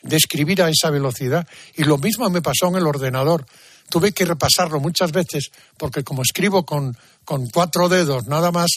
[0.02, 1.48] de escribir a esa velocidad.
[1.78, 3.46] Y lo mismo me pasó en el ordenador.
[3.90, 8.72] Tuve que repasarlo muchas veces porque como escribo con, con cuatro dedos nada más,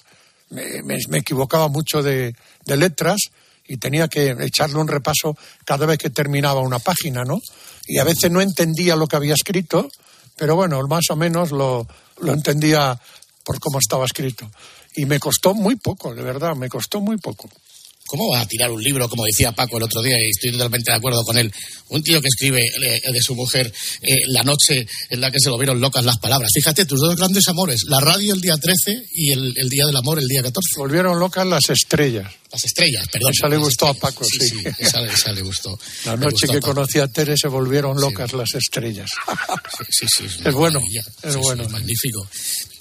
[0.50, 2.36] me, me, me equivocaba mucho de,
[2.66, 3.18] de, letras
[3.66, 7.40] y tenía que echarle un repaso cada vez que terminaba una página, ¿no?
[7.84, 9.88] Y a veces no entendía lo que había escrito,
[10.36, 11.84] pero bueno, más o menos lo,
[12.20, 12.96] lo entendía
[13.42, 14.48] por cómo estaba escrito.
[14.94, 17.48] Y me costó muy poco, de verdad, me costó muy poco.
[18.08, 20.90] ¿Cómo va a tirar un libro, como decía Paco el otro día, y estoy totalmente
[20.90, 21.52] de acuerdo con él?
[21.90, 25.50] Un tío que escribe eh, de su mujer eh, la noche en la que se
[25.50, 26.50] lo vieron locas las palabras.
[26.54, 29.96] Fíjate, tus dos grandes amores, la radio el día 13 y el, el Día del
[29.96, 30.78] Amor el día 14.
[30.78, 32.32] Volvieron locas las estrellas.
[32.50, 33.32] Las estrellas, perdón.
[33.32, 34.38] Esa le gustó a Paco, sí.
[34.40, 34.48] sí.
[34.48, 35.78] sí esa, esa, le gustó.
[36.06, 39.10] La noche gustó que conocí a Tere se volvieron locas las estrellas.
[39.90, 40.80] Sí, sí, es, es bueno,
[41.22, 41.68] es bueno.
[41.68, 42.26] magnífico.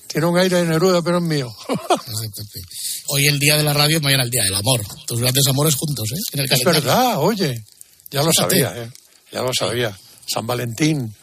[0.08, 1.54] Tiene un aire de Neruda, pero es mío.
[3.08, 4.82] Hoy el día de la radio, mañana el día del amor.
[5.06, 6.20] Tus grandes amores juntos, ¿eh?
[6.34, 7.64] En el es verdad, oye.
[8.12, 8.60] Ya lo Fíjate.
[8.62, 8.92] sabía, ¿eh?
[9.32, 9.98] Ya lo sabía.
[10.32, 11.14] San Valentín.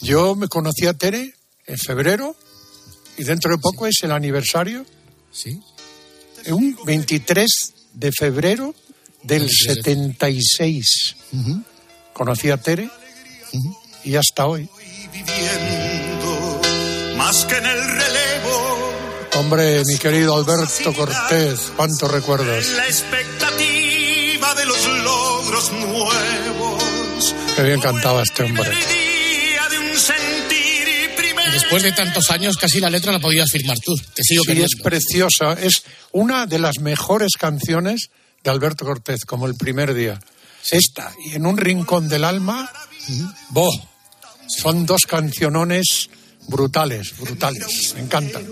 [0.00, 1.34] Yo me conocí a Tere
[1.66, 2.36] en febrero
[3.16, 4.86] y dentro de poco es el aniversario.
[5.32, 5.58] Sí.
[6.46, 7.46] Un 23
[7.94, 8.74] de febrero
[9.22, 11.16] del 76.
[12.12, 12.90] Conocí a Tere
[14.04, 14.68] y hasta hoy.
[17.18, 18.92] Más que en el relevo
[19.36, 22.66] Hombre, mi querido Alberto Cortés, cuántos recuerdos.
[22.70, 28.70] la expectativa de los logros nuevos Qué bien cantaba este hombre.
[28.70, 33.50] día de un sentir primero Y después de tantos años, casi la letra la podías
[33.50, 33.94] firmar tú.
[34.14, 34.68] Te sigo Sí, queriendo.
[34.76, 35.52] es preciosa.
[35.54, 38.10] Es una de las mejores canciones
[38.44, 40.18] de Alberto Cortés, como el primer día.
[40.70, 42.70] Esta, y en un rincón del alma,
[43.50, 43.70] ¡boh!
[44.48, 46.08] Son dos cancionones
[46.48, 47.92] brutales, brutales.
[47.94, 48.44] Me encantan.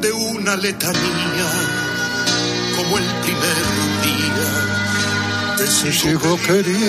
[0.00, 1.50] de una letanía
[2.76, 3.58] como el primer
[4.04, 6.84] día te sigo sigo queriendo.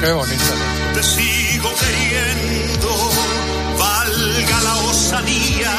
[0.00, 0.54] Qué bonita.
[0.94, 3.10] te sigo queriendo
[3.78, 5.74] valga la osadía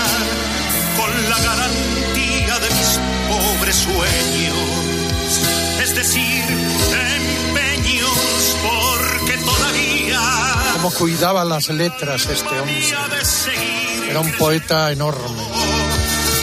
[0.98, 4.91] con la garantía de mis pobres sueños
[5.92, 6.44] es decir
[7.28, 10.20] empeños porque todavía
[10.74, 12.88] Cómo cuidaba las letras este hombre.
[14.10, 15.44] Era un poeta enorme.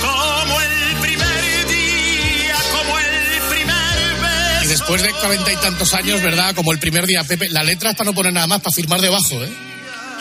[0.00, 6.22] como el primer día como el primer beso Y después de cuarenta y tantos años,
[6.22, 6.54] ¿verdad?
[6.54, 9.00] Como el primer día, Pepe, la letra es para no poner nada más, para firmar
[9.00, 9.52] debajo, ¿eh?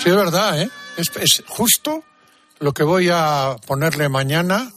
[0.01, 0.69] Sí, es verdad, ¿eh?
[0.95, 2.03] Es, es justo
[2.59, 4.71] lo que voy a ponerle mañana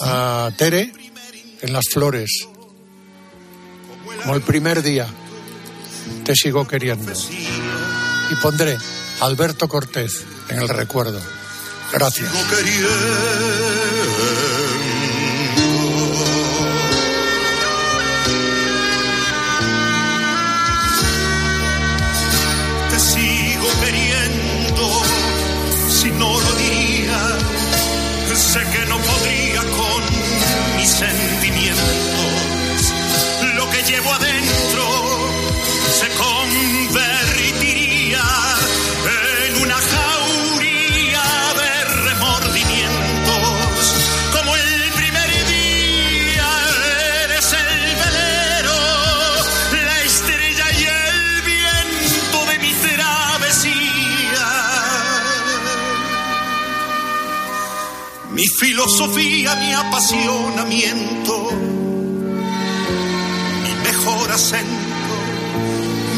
[0.00, 0.92] a Tere
[1.62, 2.48] en las flores.
[4.22, 5.06] Como el primer día.
[6.24, 7.12] Te sigo queriendo.
[8.30, 8.76] Y pondré
[9.20, 11.20] Alberto Cortés en el recuerdo.
[11.92, 12.30] Gracias.
[58.84, 61.48] Filosofía, mi apasionamiento,
[63.62, 65.14] mi mejor acento,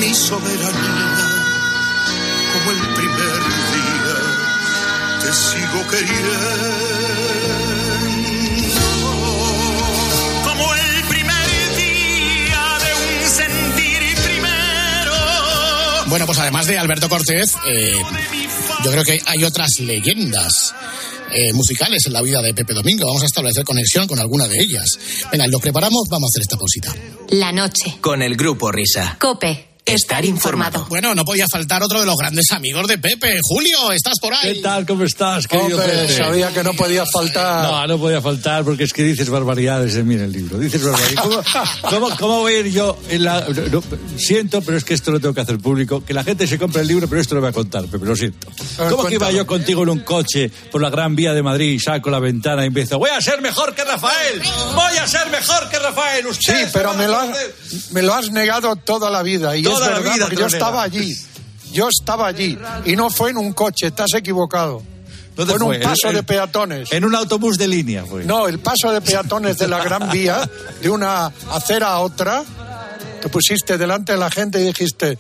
[0.01, 1.17] mi soberanía,
[2.53, 4.17] como el primer día
[5.21, 6.31] te sigo queriendo.
[10.45, 15.15] Como el primer día de un sentir primero.
[16.07, 17.93] Bueno, pues además de Alberto Cortés, eh,
[18.85, 20.75] yo creo que hay otras leyendas
[21.33, 23.07] eh, musicales en la vida de Pepe Domingo.
[23.07, 24.99] Vamos a establecer conexión con alguna de ellas.
[25.31, 26.95] Venga, lo preparamos, vamos a hacer esta pausita.
[27.31, 27.99] La noche.
[28.01, 29.17] Con el grupo Risa.
[29.21, 29.76] Cope.
[29.87, 30.85] Estar informado.
[30.89, 33.39] Bueno, no podía faltar otro de los grandes amigos de Pepe.
[33.41, 34.55] Julio, ¿estás por ahí?
[34.55, 34.85] ¿Qué tal?
[34.85, 36.13] ¿Cómo estás, querido Hombre, Pepe?
[36.13, 37.63] sabía que no podía faltar.
[37.71, 40.59] No, no podía faltar porque es que dices barbaridades en mí en el libro.
[40.59, 41.21] Dices barbaridades.
[41.21, 41.41] ¿Cómo,
[41.83, 43.47] cómo, cómo voy a ir yo en la...
[43.71, 43.81] no,
[44.19, 46.05] siento, pero es que esto lo tengo que hacer público.
[46.05, 48.17] Que la gente se compre el libro, pero esto lo voy a contar, Pepe, lo
[48.17, 48.49] siento.
[48.79, 51.71] ver, ¿Cómo que iba yo contigo en un coche por la Gran Vía de Madrid
[51.75, 54.43] y saco la ventana y empiezo, voy a ser mejor que Rafael,
[54.75, 57.55] voy a ser mejor que Rafael, usted Sí, pero me lo, has, conocer".
[57.93, 59.57] me lo has negado toda la vida.
[59.57, 61.17] Y Toda es la verdad, vida porque te yo estaba allí.
[61.73, 62.59] Yo estaba allí.
[62.85, 64.83] Y no fue en un coche, has equivocado.
[65.37, 65.77] ¿Dónde fue en fue?
[65.77, 66.93] un paso de peatones.
[66.93, 68.25] En un autobús de línea, fue.
[68.25, 70.49] No, el paso de peatones de la Gran Vía,
[70.81, 72.43] de una acera a otra,
[73.21, 75.19] te pusiste delante de la gente y dijiste,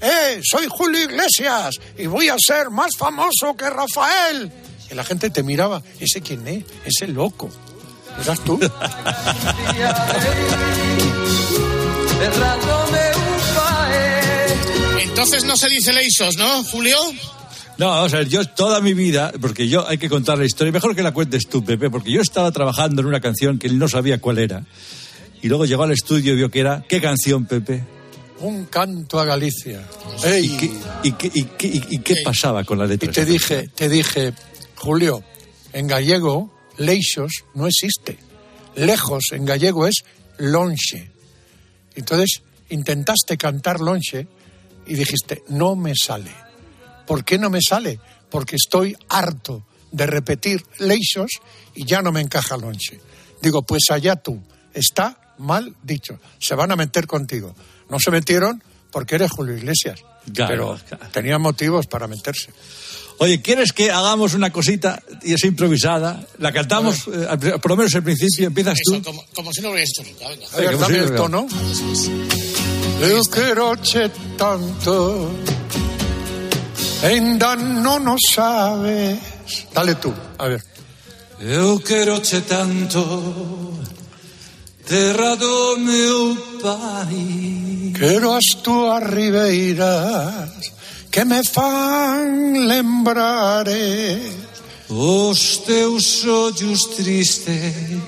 [0.00, 4.52] ¡eh, soy Julio Iglesias y voy a ser más famoso que Rafael!
[4.90, 6.64] Y la gente te miraba, ¿ese quién es?
[6.84, 7.48] Ese loco.
[8.22, 8.58] ¿Eras tú?
[15.02, 16.96] Entonces no se dice Leisos, ¿no, Julio?
[17.78, 20.94] No, o sea, yo toda mi vida, porque yo hay que contar la historia, mejor
[20.96, 23.88] que la cuentes tú, Pepe, porque yo estaba trabajando en una canción que él no
[23.88, 24.64] sabía cuál era.
[25.42, 27.84] Y luego llegó al estudio y vio que era, ¿qué canción, Pepe?
[28.40, 29.82] Un canto a Galicia.
[30.24, 30.70] ¿Y Ey, qué,
[31.02, 33.08] y qué- y qué- y- y qué pasaba con la letra?
[33.10, 34.32] Y te dije, te dije,
[34.76, 35.22] Julio,
[35.72, 38.18] en gallego, leixos no existe.
[38.74, 39.96] Lejos en gallego es
[40.38, 41.10] lonche.
[41.94, 44.26] Entonces intentaste cantar lonche
[44.86, 46.30] y dijiste, no me sale.
[47.06, 48.00] ¿Por qué no me sale?
[48.30, 51.30] Porque estoy harto de repetir leixos
[51.74, 53.00] y ya no me encaja lonche.
[53.40, 54.42] Digo, pues allá tú,
[54.74, 56.18] está mal dicho.
[56.38, 57.54] Se van a meter contigo.
[57.88, 60.00] No se metieron porque eres Julio Iglesias.
[60.34, 62.50] Claro, pero tenían motivos para meterse.
[63.18, 66.26] Oye, ¿quieres que hagamos una cosita y es improvisada?
[66.38, 68.94] La cantamos, eh, al- por lo menos al principio, empiezas tú.
[68.94, 70.28] Eso, como, como si no hubieras hecho nunca.
[70.28, 70.46] Venga.
[70.56, 71.46] Ver, ¿cómo dame el tono.
[73.00, 75.30] Eu quero che tanto,
[77.02, 79.18] ainda no no sabes.
[79.72, 80.62] Dale tú, a ver.
[81.40, 83.76] Eu quero che tanto.
[84.86, 90.48] Terra do meu pai Quero as túas ribeiras
[91.10, 94.20] que me fan lembrare
[94.88, 97.98] Os teus ollos tristes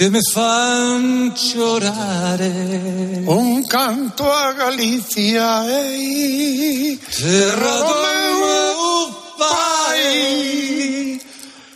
[0.00, 11.20] Que me fan chorare un canto a Galicia ei, Terra do meu pai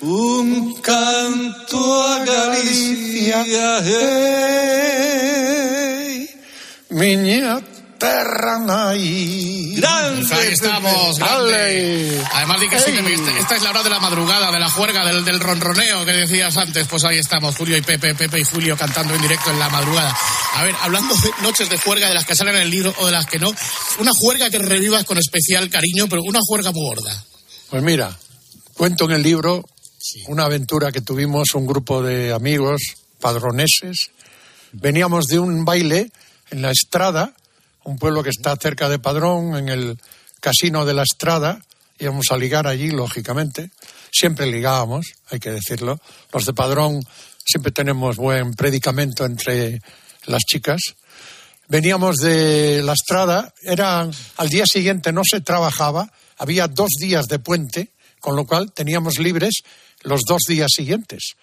[0.01, 3.45] Un canto a Galicia
[5.85, 6.31] ei,
[6.89, 9.75] miña terra nai.
[9.81, 11.53] Pues ahí estamos, grande.
[11.53, 12.23] Dale.
[12.33, 14.71] Además, di que sí, que esta, esta es la hora de la madrugada, de la
[14.71, 16.87] juerga, del, del ronroneo que decías antes.
[16.87, 20.17] Pues ahí estamos, Julio y Pepe, Pepe y Julio cantando en directo en la madrugada.
[20.55, 23.07] A ver, hablando de noches de juerga, de las que salen en el libro o
[23.07, 23.53] de las que no,
[23.99, 27.25] una juerga que revivas con especial cariño, pero una juerga muy gorda.
[27.71, 28.17] Pues mira,
[28.75, 29.65] cuento en el libro
[30.29, 32.81] una aventura que tuvimos un grupo de amigos
[33.21, 34.11] padroneses.
[34.73, 36.11] Veníamos de un baile
[36.51, 37.35] en la Estrada,
[37.85, 39.99] un pueblo que está cerca de Padrón, en el
[40.41, 41.63] casino de la Estrada.
[41.99, 43.71] Íbamos a ligar allí, lógicamente.
[44.11, 45.99] Siempre ligábamos, hay que decirlo.
[46.33, 47.01] Los de Padrón
[47.45, 49.81] siempre tenemos buen predicamento entre
[50.27, 50.81] las chicas.
[51.69, 57.39] Veníamos de la Estrada, era al día siguiente no se trabajaba, había dos días de
[57.39, 59.63] puente, con lo cual teníamos libres
[60.03, 61.35] los dos días siguientes.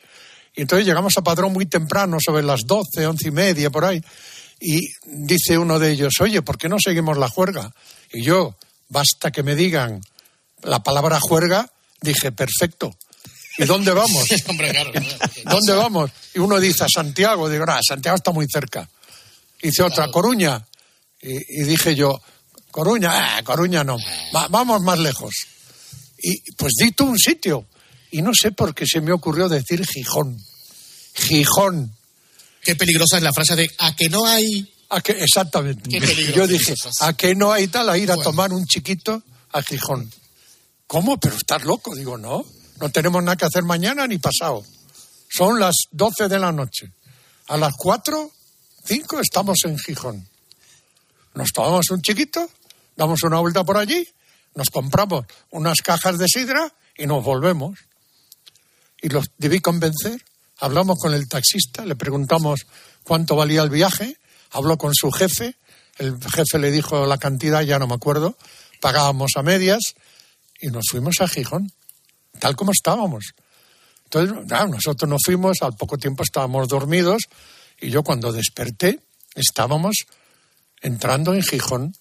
[0.54, 4.04] Y entonces llegamos a Padrón muy temprano, sobre las doce, once y media, por ahí,
[4.62, 7.74] y dice uno de ellos, oye, ¿por qué no seguimos la juerga?
[8.14, 8.56] Y yo,
[8.90, 10.02] basta que me digan
[10.62, 11.70] la palabra juerga,
[12.02, 12.96] dije, perfecto.
[13.58, 14.28] ¿Y dónde vamos?
[15.46, 16.12] ¿Dónde vamos?
[16.36, 17.50] Y uno dice, a Santiago.
[17.50, 18.88] Digo, no, Santiago está muy cerca.
[19.62, 20.66] Dice otra, Coruña.
[21.22, 22.22] Y, y dije yo,
[22.72, 23.98] Coruña, ah, Coruña no.
[24.34, 25.34] Va- vamos más lejos.
[26.20, 27.66] Y pues di tú un sitio.
[28.12, 30.38] Y no sé por qué se me ocurrió decir Gijón.
[31.16, 31.96] Gijón.
[32.62, 34.74] Qué peligrosa es la frase de a que no hay.
[34.90, 35.14] ¿A qué?
[35.14, 35.90] Exactamente.
[35.90, 36.76] Qué Yo dije.
[37.00, 40.12] ¿a qué no hay tal a ir a tomar un chiquito a Gijón?
[40.88, 41.20] ¿Cómo?
[41.20, 41.96] Pero estás loco.
[41.96, 42.46] Digo, no.
[42.80, 44.66] no tenemos nada que hacer mañana ni pasado.
[45.30, 46.92] Son las 12 de la noche.
[47.48, 48.32] A las 4,
[48.86, 50.28] 5 estamos en Gijón.
[51.34, 52.50] Nos tomamos un chiquito,
[52.96, 54.06] damos una vuelta por allí,
[54.56, 57.80] nos compramos unas cajas de sidra y nos volvemos.
[59.02, 60.24] Y los debí convencer.
[60.62, 62.68] Hablamos con el taxista, le preguntamos
[63.04, 64.16] cuánto valía el viaje,
[64.52, 65.56] habló con su jefe,
[65.98, 68.38] el jefe le dijo la cantidad, ya no me acuerdo,
[68.80, 69.96] pagábamos a medias
[70.60, 71.72] y nos fuimos a Gijón,
[72.40, 73.34] tal como estábamos.
[74.04, 77.24] Entonces, claro, nosotros nos fuimos, al poco tiempo estábamos dormidos
[77.80, 79.00] y yo cuando desperté
[79.34, 79.96] estábamos
[80.80, 81.96] entrando en Gijón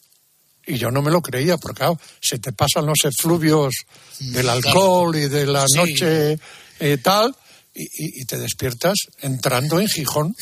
[0.67, 3.73] y yo no me lo creía, porque claro, se te pasan los efluvios
[4.19, 6.39] del alcohol y de la noche
[6.79, 7.35] eh, tal,
[7.75, 10.35] y, y- y te despiertas entrando en Gijón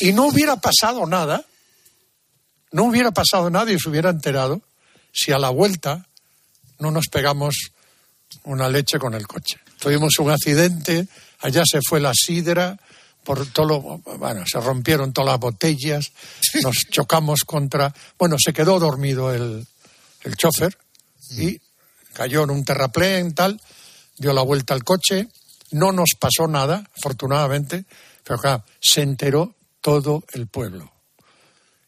[0.00, 1.44] y no hubiera pasado nada,
[2.70, 4.62] no hubiera pasado nada y se hubiera enterado
[5.12, 6.06] si a la vuelta
[6.78, 7.54] no nos pegamos
[8.44, 9.58] una leche con el coche.
[9.78, 11.06] Tuvimos un accidente,
[11.40, 12.78] allá se fue la sidra,
[13.24, 16.12] por todo lo- bueno, se rompieron todas las botellas,
[16.62, 19.66] nos chocamos contra, bueno, se quedó dormido el,
[20.22, 20.76] el chofer
[21.38, 21.60] y
[22.14, 23.60] cayó en un terraplén, tal,
[24.16, 25.28] dio la vuelta al coche,
[25.72, 27.84] no nos pasó nada, afortunadamente,
[28.24, 30.92] pero claro, se enteró todo el pueblo.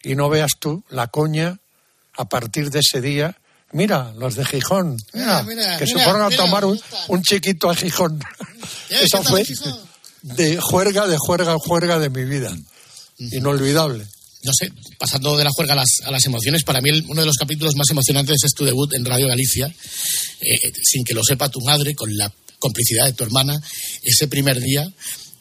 [0.03, 1.59] Y no veas tú la coña
[2.17, 3.37] a partir de ese día.
[3.73, 7.71] Mira, los de Gijón, mira, Mira, mira, que se fueron a mira, tomar un, chiquito
[7.71, 8.21] a Gijón.
[8.91, 9.79] Eso ¿qué tal fue Gijón?
[10.23, 12.55] de juerga, de juerga, juerga de mi vida.
[13.19, 14.07] Inolvidable.
[14.43, 17.21] no sé, pasando de la juerga a las, a las emociones, para mí el- uno
[17.23, 19.67] de los capítulos más emocionantes es tu debut en Radio Galicia,
[20.41, 22.31] eh, sin que lo sepa tu madre, con la
[22.65, 23.61] complicidad de tu hermana,
[24.03, 24.89] ese primer día.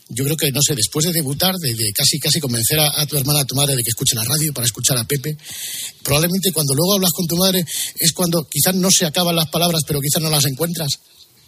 [0.10, 3.06] Yo creo que, no sé, después de debutar, de, de casi casi convencer a, a
[3.06, 5.38] tu hermana, a tu madre, de que escuche la radio para escuchar a Pepe,
[6.04, 7.64] probablemente cuando luego hablas con tu madre
[7.98, 10.90] es cuando quizás no se acaban las palabras, pero quizás no las encuentras.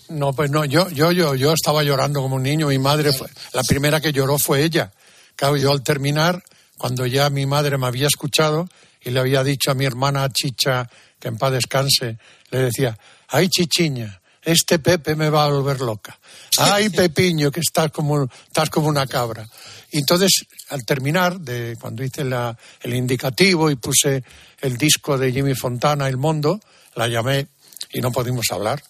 [0.08, 2.68] No, pues no, yo, yo, yo, yo estaba llorando como un niño.
[2.68, 4.94] Mi madre fue, la primera que lloró fue ella.
[5.36, 6.42] Claro, yo al terminar,
[6.78, 8.70] cuando ya mi madre me había escuchado
[9.04, 12.18] y le había dicho a mi hermana Chicha, que en paz descanse,
[12.52, 12.98] le decía,
[13.28, 16.18] ay Chichiña, este Pepe me va a volver loca.
[16.58, 19.48] Ay Pepiño, que estás como, estás como una cabra.
[19.92, 20.32] Y entonces,
[20.70, 24.24] al terminar, de cuando hice la- el indicativo y puse
[24.62, 26.60] el disco de Jimmy Fontana, El Mundo,
[26.96, 27.48] la llamé
[27.92, 28.82] y no pudimos hablar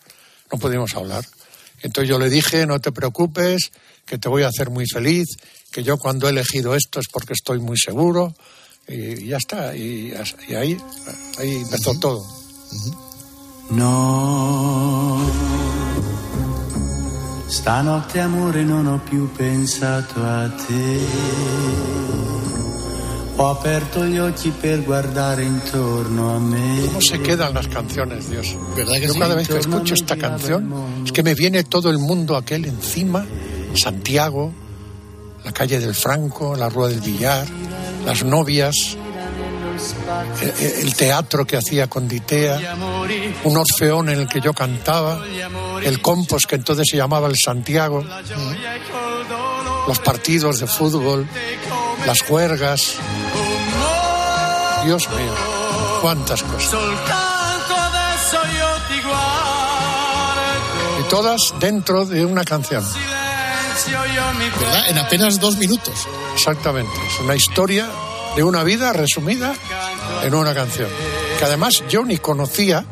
[0.52, 1.26] no pudimos hablar.
[1.82, 3.72] Entonces yo le dije, no te preocupes,
[4.06, 5.26] que te voy a hacer muy feliz,
[5.72, 8.36] que yo cuando he elegido esto es porque estoy muy seguro,
[8.88, 10.14] y ya está, y,
[10.48, 10.78] y ahí,
[11.40, 12.24] ahí empezó todo.
[13.70, 15.20] No,
[17.48, 21.00] stanotte amore non ho più pensato a te.
[23.38, 26.86] Ho aperto gli occhi per guardare intorno a me.
[26.86, 28.56] ¿Cómo se quedan las canciones, Dios?
[28.76, 29.20] ¿Verdad que Yo sí?
[29.20, 30.72] cada vez que escucho esta canción
[31.04, 33.26] es que me viene todo el mundo aquel encima,
[33.74, 34.54] Santiago,
[35.44, 37.46] la calle del Franco, la Rúa del Villar,
[38.06, 38.96] las novias,
[40.42, 42.76] el, teatro que hacía con Ditea,
[43.44, 45.22] un orfeón en el que yo cantaba,
[45.84, 48.04] el compos que entonces se llamaba el Santiago,
[49.88, 51.28] los partidos de fútbol,
[52.06, 52.96] las juergas.
[54.86, 55.34] Dios mío,
[56.02, 56.80] cuántas cosas.
[61.00, 62.84] Y todas dentro de una canción.
[64.60, 64.90] ¿Verdad?
[64.90, 66.08] En apenas dos minutos.
[66.36, 66.94] Exactamente.
[67.08, 67.90] Es una historia
[68.36, 69.54] de una vida resumida
[70.24, 70.90] en una canción.
[71.40, 72.86] Que además yo ni conocía.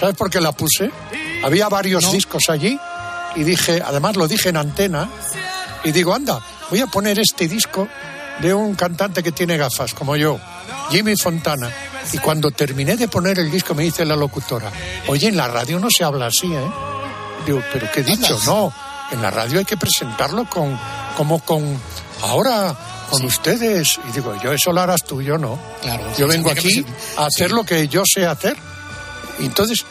[0.00, 0.90] ¿Sabes por qué la puse?
[1.42, 2.78] Había varios discos allí
[3.36, 5.08] y dije, además lo dije en antena,
[5.84, 7.88] y digo, anda, voy a poner este disco
[8.40, 10.38] de un cantante que tiene gafas, como yo,
[10.90, 11.70] Jimmy Fontana.
[12.12, 14.70] Y cuando terminé de poner el disco me dice la locutora,
[15.08, 16.70] oye, en la radio no se habla así, ¿eh?
[17.46, 18.38] Digo, ¿pero qué he dicho?
[18.46, 18.72] No,
[19.12, 20.78] en la radio hay que presentarlo con,
[21.16, 21.78] como con,
[22.22, 22.74] ahora,
[23.10, 23.98] con ustedes.
[24.08, 25.58] Y digo, yo eso lo harás tú, yo no.
[25.82, 26.04] Claro.
[26.16, 26.84] Yo vengo aquí
[27.16, 28.56] a hacer lo que yo sé hacer.
[29.38, 29.84] Y entonces,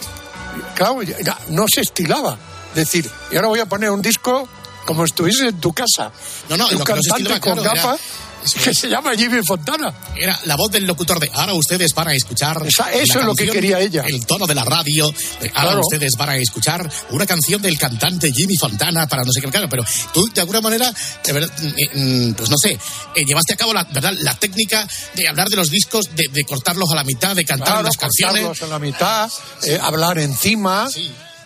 [0.76, 2.38] claro, ya- no se estilaba.
[2.76, 4.48] Decir, y ahora voy a poner un disco
[4.86, 6.12] como estuviese en tu casa.
[6.50, 7.98] No, no, un no cantante estilaba, con claro, era-
[8.44, 9.94] eso que se llama Jimmy Fontana.
[10.16, 12.62] Era la voz del locutor de ahora ustedes van a escuchar.
[12.66, 14.04] Esa- eso la es lo que canción, quería ella.
[14.08, 15.12] El tono de la radio.
[15.42, 15.82] de ahora Claro.
[15.82, 19.50] ustedes van a escuchar una canción del cantante Jimmy Fontana para no sé qué.
[19.50, 19.84] Claro, pero
[20.14, 20.92] tú de alguna manera,
[21.26, 22.72] de verdad, mm, mm, pues no sé,
[23.16, 24.14] eh, llevaste a cabo la, ¿verdad?
[24.20, 27.68] la técnica de hablar de los discos, de, de cortarlos a la mitad, de cantar
[27.68, 28.44] Claro, las canciones.
[28.44, 29.30] cortarlos en la mitad,
[29.64, 30.88] eh, hablar encima.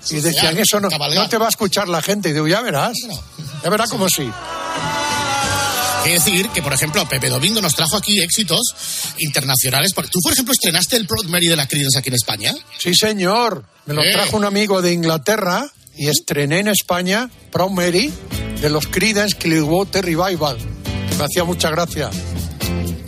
[0.10, 2.30] y decían, eso no, no te va a escuchar la gente.
[2.30, 2.94] Y digo, ya verás.
[3.64, 4.28] Ya verás como sí.
[6.06, 8.62] Es decir, que por ejemplo, Pepe Domingo nos trajo aquí éxitos
[9.20, 9.94] internacionales.
[9.94, 12.54] Tú, por ejemplo, estrenaste el Proud Mary de la Creedence aquí en España.
[12.80, 13.66] Sí, señor.
[13.86, 14.12] Me lo Eh.
[14.12, 18.12] trajo un amigo de Inglaterra y estrené en España Proud Mary
[18.62, 20.58] de los Creedence Clearwater Revival.
[21.18, 22.10] Me hacía mucha gracia.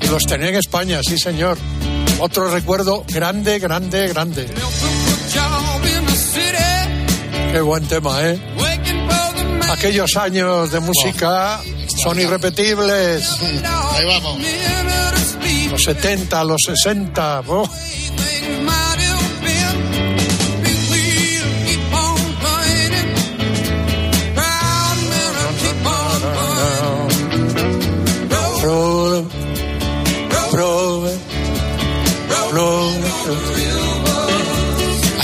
[0.01, 1.57] Y los estrené en España, sí señor.
[2.19, 4.47] Otro recuerdo grande, grande, grande.
[7.51, 8.39] Qué buen tema, ¿eh?
[9.71, 11.61] Aquellos años de música
[12.03, 13.39] son irrepetibles.
[13.93, 14.37] Ahí vamos.
[15.71, 17.41] Los 70, los 60.
[17.47, 17.69] oh.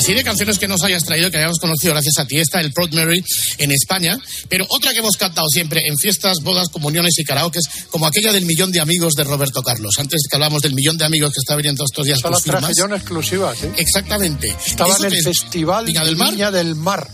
[0.10, 2.92] De canciones que nos hayas traído, que hayamos conocido gracias a ti, está el Proud
[2.94, 3.24] Mary
[3.60, 4.18] en España,
[4.50, 8.46] pero otra que hemos cantado siempre en fiestas, bodas, comuniones y karaokes, como aquella del
[8.46, 9.96] millón de amigos de Roberto Carlos.
[10.00, 12.60] Antes que hablamos del millón de amigos que está viniendo estos días Esa tus la
[12.60, 13.68] traje yo en exclusiva, ¿sí?
[13.78, 14.54] Exactamente.
[14.66, 15.24] Estaba ¿Eso en el?
[15.24, 16.32] Festival Viña del Mar?
[16.32, 17.08] Viña del Mar.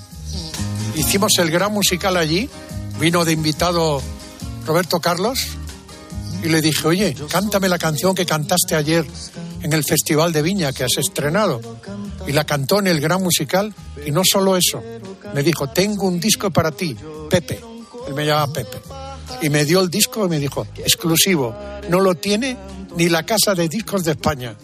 [0.95, 2.49] Hicimos el gran musical allí.
[2.99, 4.01] Vino de invitado
[4.65, 5.39] Roberto Carlos
[6.43, 9.05] y le dije, oye, cántame la canción que cantaste ayer
[9.61, 11.59] en el Festival de Viña que has estrenado.
[12.27, 13.73] Y la cantó en el gran musical.
[14.05, 14.81] Y no solo eso,
[15.33, 16.95] me dijo, tengo un disco para ti,
[17.29, 17.59] Pepe.
[18.07, 18.77] Él me llama Pepe.
[19.41, 21.55] Y me dio el disco y me dijo, exclusivo,
[21.89, 22.57] no lo tiene
[22.95, 24.55] ni la Casa de Discos de España.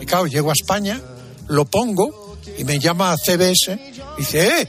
[0.00, 1.00] Y claro, llego a España,
[1.48, 3.78] lo pongo y me llama a CBS
[4.16, 4.68] y dice, eh,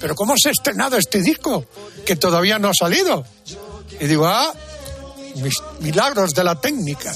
[0.00, 1.66] pero ¿cómo se ha estrenado este disco?
[2.04, 3.24] Que todavía no ha salido.
[4.00, 4.52] Y digo, ah,
[5.80, 7.12] milagros de la técnica.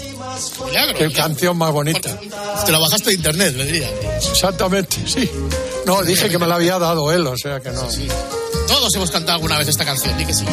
[0.67, 0.99] Milagro.
[0.99, 2.19] Qué canción más bonita.
[2.65, 3.91] Te lo bajaste de internet, le diría.
[4.17, 5.31] Exactamente, sí.
[5.87, 7.83] No, dije que me la había dado él, o sea que no.
[8.67, 10.45] Todos hemos cantado alguna vez esta canción, di que sí.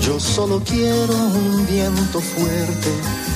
[0.00, 2.90] Yo solo quiero un viento fuerte,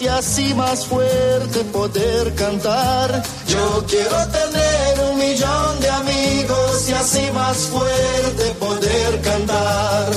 [0.00, 3.22] y así más fuerte poder cantar.
[3.46, 10.12] Yo quiero tener un millón de amigos y así más fuerte poder cantar.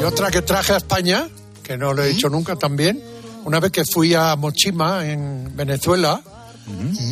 [0.00, 1.28] Y otra que traje a España,
[1.62, 3.02] que no lo he dicho nunca también,
[3.44, 6.20] una vez que fui a Mochima, en Venezuela,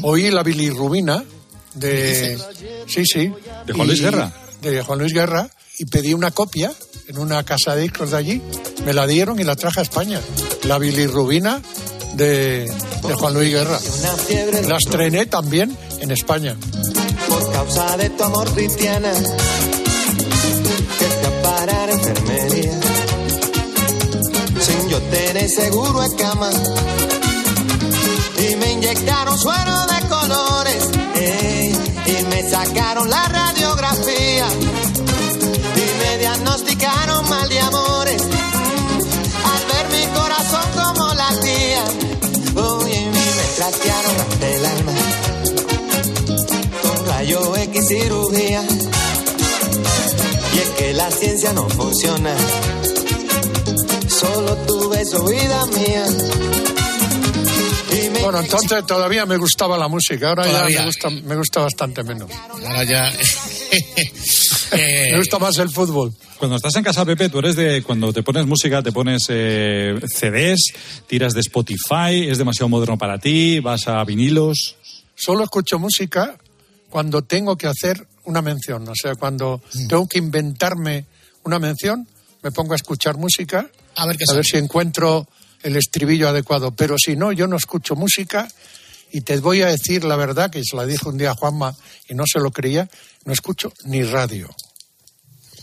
[0.03, 1.23] oí la bilirrubina
[1.75, 2.39] de...
[2.87, 3.33] Sí, sí.
[3.67, 4.33] ¿De Juan Luis Guerra?
[4.63, 5.49] De Juan Luis Guerra,
[5.79, 6.73] y pedí una copia
[7.07, 8.43] en una casa de discos de allí,
[8.85, 10.21] me la dieron y la traje a España.
[10.65, 11.63] La bilirrubina
[12.15, 12.71] de,
[13.07, 13.79] de Juan Luis Guerra.
[14.67, 16.57] La estrené también en España.
[17.29, 19.13] Por causa de tu amor cristiana,
[20.99, 22.81] que fui a parar enfermería.
[24.61, 26.51] Sin yo tener seguro en cama.
[28.39, 30.89] Y me inyectaron suero de colores.
[31.15, 31.73] ey,
[32.07, 34.47] y me sacaron la radiografía.
[36.49, 38.23] Diagnosticaron mal de amores.
[38.23, 41.85] Al ver mi corazón como latía.
[42.55, 44.93] Uy, y me trastearon ante el alma
[46.83, 48.63] con rayo X cirugía.
[50.55, 52.35] Y es que la ciencia no funciona.
[54.09, 56.07] Solo tu beso, vida mía.
[58.23, 60.79] Bueno, entonces todavía me gustaba la música, ahora ya Todavía.
[60.81, 62.31] me gusta, me gusta bastante menos.
[62.67, 63.13] Ahora ya.
[64.73, 66.13] Eh, Me gusta más el fútbol.
[66.39, 69.99] Cuando estás en casa, Pepe, tú eres de cuando te pones música, te pones eh,
[70.07, 70.73] CDs,
[71.07, 74.77] tiras de Spotify, es demasiado moderno para ti, vas a vinilos.
[75.15, 76.37] Solo escucho música
[76.91, 81.07] cuando tengo que hacer una mención, o sea, cuando tengo que inventarme
[81.45, 82.07] una mención,
[82.43, 85.27] me pongo a escuchar música, A ver qué a ver si encuentro
[85.63, 86.71] el estribillo adecuado.
[86.73, 88.47] Pero si no, yo no escucho música
[89.11, 91.75] y te voy a decir la verdad, que se la dije un día a Juanma
[92.09, 92.89] y no se lo creía,
[93.25, 94.49] no escucho ni radio.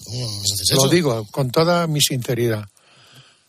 [0.06, 2.66] ¿Cómo haces Lo digo con toda mi sinceridad.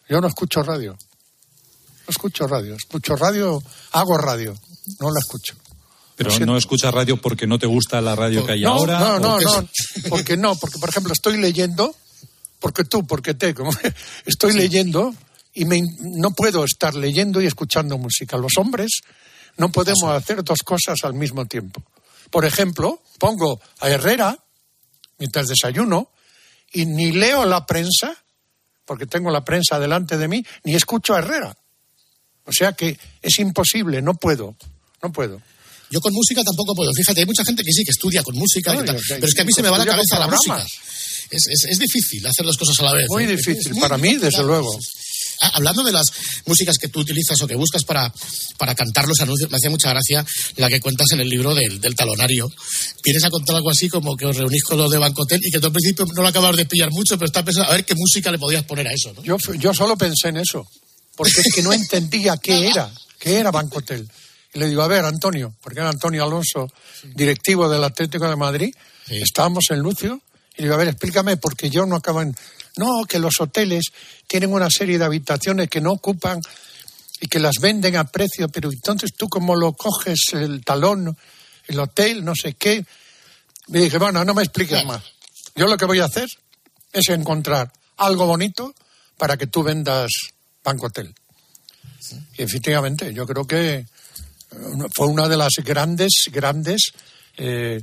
[0.09, 0.93] Yo no escucho radio.
[0.93, 2.75] No escucho radio.
[2.75, 4.57] Escucho radio, hago radio.
[5.01, 5.55] No la escucho.
[6.17, 8.99] Pero no escuchas radio porque no te gusta la radio que hay no, ahora.
[8.99, 9.69] No, ¿o no, no.
[10.09, 11.95] Porque no, porque por ejemplo estoy leyendo,
[12.59, 13.71] porque tú, porque te, como
[14.25, 15.15] estoy leyendo
[15.53, 18.39] y me, no puedo estar leyendo y escuchando música.
[18.39, 19.01] Los hombres
[19.59, 21.83] no podemos hacer dos cosas al mismo tiempo.
[22.31, 24.39] Por ejemplo, pongo a Herrera
[25.19, 26.11] mientras desayuno
[26.73, 28.17] y ni leo la prensa,
[28.85, 31.57] porque tengo la prensa delante de mí, ni escucho a Herrera.
[32.45, 34.57] O sea que es imposible, no puedo,
[35.03, 35.41] no puedo.
[35.91, 36.93] Yo con música tampoco puedo.
[36.93, 39.27] Fíjate, hay mucha gente que sí, que estudia con música, No, y tal, yo- pero
[39.27, 40.65] es que a mí se me va la cabeza la música.
[41.31, 43.07] Es, es- es difícil hacer dos cosas a la vez.
[43.09, 43.29] Muy ¿eh?
[43.29, 44.47] difícil, Es muy para mí, desde claro.
[44.49, 44.79] luego.
[45.41, 46.07] Ah, Hablando de las
[46.47, 48.13] músicas que tú utilizas o que buscas para,
[48.59, 50.25] para cantar los anuncios, me hacía mucha gracia
[50.57, 52.51] la que cuentas en el libro del, del talonario.
[53.03, 55.61] Vienes a contar algo así como que os reunís con los de Bancotel y que
[55.61, 57.95] tú al principio no lo acabas de pillar mucho, pero estás pensando a ver qué
[57.95, 59.23] música le podías poner a eso, ¿no?
[59.23, 60.67] Yo, yo solo pensé en eso,
[61.17, 64.09] porque es que no entendía qué era, qué era Banco Hotel.
[64.55, 66.69] Y le digo, a ver, Antonio, porque era Antonio Alonso,
[67.15, 68.75] directivo del Atlético de Madrid,
[69.09, 70.21] estábamos en Lucio,
[70.57, 72.35] y le digo, a ver, explícame, porque yo no acaban.
[72.77, 73.85] No, que los hoteles
[74.27, 76.41] tienen una serie de habitaciones que no ocupan
[77.21, 81.17] y que las venden a precio, pero entonces tú cómo lo coges el talón,
[81.67, 82.85] el hotel, no sé qué.
[83.69, 85.03] Me dije, bueno, no me expliques más.
[85.55, 86.29] Yo lo que voy a hacer
[86.93, 88.75] es encontrar algo bonito
[89.17, 90.11] para que tú vendas
[90.63, 91.15] Banco Hotel.
[92.37, 93.87] Y efectivamente, yo creo que eh,
[94.95, 96.93] fue una de las grandes, grandes
[97.37, 97.83] eh,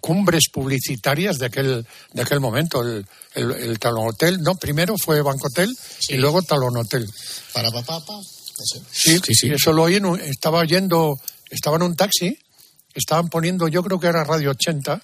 [0.00, 4.40] cumbres publicitarias de aquel, de aquel momento, el, el, el Talón Hotel.
[4.42, 5.74] No, primero fue Banco Hotel
[6.08, 7.06] y luego Talón Hotel.
[7.52, 8.22] Para papá, pa, no
[8.64, 8.80] sé.
[8.90, 11.16] Sí, y eso lo oí, en un- estaba yendo,
[11.50, 12.36] estaba en un taxi,
[12.94, 15.00] estaban poniendo, yo creo que era Radio 80,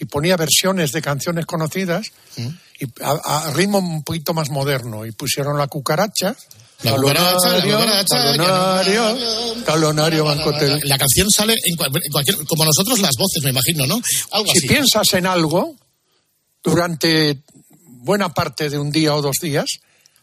[0.00, 2.06] y ponía versiones de canciones conocidas
[2.36, 6.34] y a, a ritmo un poquito más moderno, y pusieron la cucaracha.
[6.82, 6.90] La
[8.08, 9.16] talonario,
[9.64, 10.80] talonario Banco Hotel.
[10.84, 14.00] La canción sale en, cual- en cualquier, como nosotros las voces, me imagino, ¿no?
[14.32, 14.66] Algo Si así.
[14.68, 15.76] piensas en algo
[16.62, 17.38] durante
[18.02, 19.66] buena parte de un día o dos días,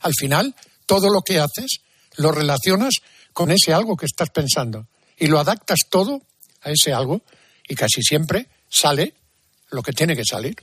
[0.02, 0.56] al final
[0.86, 1.80] todo lo que haces
[2.18, 2.96] lo relacionas
[3.34, 6.22] con ese algo que estás pensando y lo adaptas todo
[6.62, 7.22] a ese algo
[7.68, 9.14] y casi siempre sale
[9.72, 10.56] lo que tiene que salir.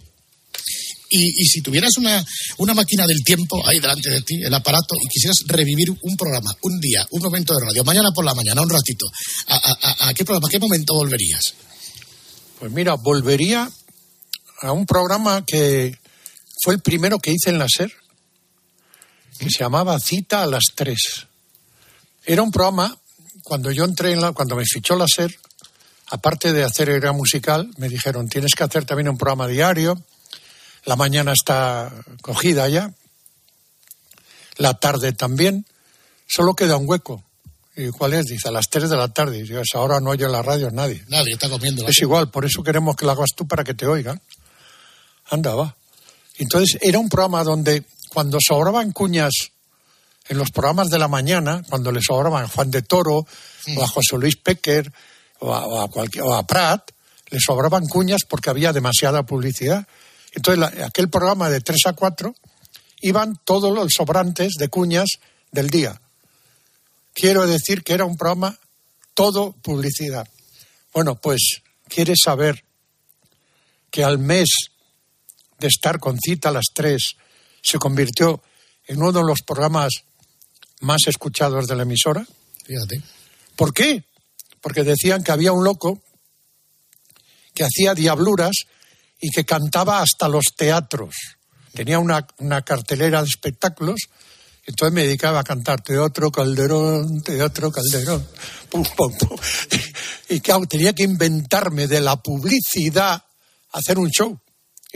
[1.09, 2.23] Y, y si tuvieras una,
[2.59, 6.51] una máquina del tiempo ahí delante de ti, el aparato, y quisieras revivir un programa,
[6.63, 9.07] un día, un momento de radio, mañana por la mañana, un ratito,
[9.47, 11.55] ¿a, a- a- a qué programa, a qué momento volverías?
[12.59, 13.71] Pues mira, volvería
[14.63, 15.97] a un programa que
[16.67, 17.93] fue el primero que hice en la SER,
[19.39, 21.29] que se llamaba Cita a las Tres.
[22.25, 22.99] Era un programa,
[23.45, 25.33] cuando yo entré en la, cuando me fichó la SER,
[26.09, 30.03] aparte de hacer era musical, me dijeron, tienes que hacer también un programa diario,
[30.87, 32.93] la mañana está cogida ya,
[34.57, 35.67] la tarde también,
[36.27, 37.23] solo queda un hueco.
[37.77, 38.27] ¿Y cuál es?
[38.27, 39.39] Dice, a las 3 de la tarde.
[39.39, 41.05] Y digo, "Esa hora no oye la radio nadie.
[41.07, 41.87] Nadie está comiendo.
[41.87, 44.21] Es igual, por eso queremos que lo hagas tú para que te oigan.
[45.31, 45.76] Anda, va.
[46.39, 49.33] Entonces, era un programa donde cuando sobraban cuñas
[50.29, 53.27] en los programas de la mañana, cuando le sobraban a Juan de Toro,
[53.77, 54.93] o a José Luis Pecker,
[55.41, 55.89] o a, o a
[56.25, 56.91] o a Prat,
[57.31, 59.87] le sobraban cuñas porque había demasiada publicidad.
[60.33, 62.35] Entonces, la- aquel programa de 3 a 4
[63.03, 65.09] iban todos los sobrantes de cuñas
[65.53, 66.01] del día.
[67.15, 68.59] Quiero decir que era un programa
[69.15, 70.29] todo publicidad.
[70.93, 72.65] Bueno, pues, ¿quieres saber
[73.91, 74.49] que al mes
[75.59, 77.17] de estar con cita a las tres
[77.63, 78.43] se convirtió
[78.87, 79.93] en uno de los programas
[80.81, 82.27] más escuchados de la emisora?
[82.65, 83.03] Fíjate.
[83.57, 84.05] ¿Por qué?
[84.61, 86.01] Porque decían que había un loco
[87.55, 88.55] que hacía diabluras
[89.21, 91.15] y que cantaba hasta los teatros.
[91.73, 94.01] Tenía una, una cartelera de espectáculos,
[94.67, 98.27] entonces me dedicaba a cantar Teatro Calderón, Teatro Calderón.
[98.69, 99.39] Pum, pum, pum.
[100.29, 103.23] Y claro, tenía que inventarme de la publicidad
[103.71, 104.41] hacer un show.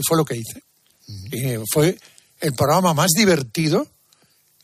[0.01, 0.63] Y fue lo que hice.
[1.07, 1.99] Y fue
[2.41, 3.87] el programa más divertido,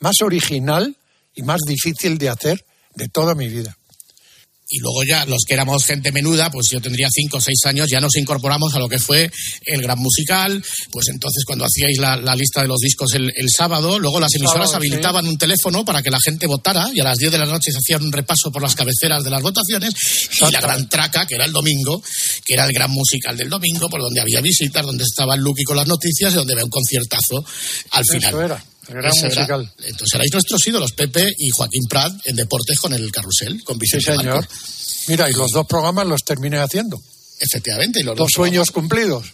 [0.00, 0.96] más original
[1.34, 2.64] y más difícil de hacer
[2.94, 3.76] de toda mi vida.
[4.68, 7.88] Y luego ya los que éramos gente menuda, pues yo tendría cinco o seis años,
[7.88, 9.30] ya nos incorporamos a lo que fue
[9.64, 10.62] el gran musical.
[10.90, 14.34] Pues entonces cuando hacíais la, la lista de los discos el, el sábado, luego las
[14.34, 14.88] emisoras sábado, sí.
[14.88, 17.70] habilitaban un teléfono para que la gente votara y a las 10 de la noche
[17.70, 19.92] se hacía un repaso por las cabeceras de las votaciones
[20.40, 22.02] y la gran traca, que era el domingo,
[22.44, 25.62] que era el gran musical del domingo, por donde había visitas, donde estaba el Lucky
[25.64, 27.44] con las noticias y donde había un conciertazo
[27.90, 28.30] al final.
[28.30, 29.72] Eso era, el gran musical.
[29.78, 33.80] Entonces erais nuestros ídolos, Pepe y Joaquín Prat, en deportes con el carrusel, con Sí,
[33.80, 34.36] Vicente señor.
[34.36, 34.54] Marco.
[35.08, 37.00] Mira, y los dos programas los terminé haciendo.
[37.38, 39.24] Efectivamente, y los Dos sueños cumplidos.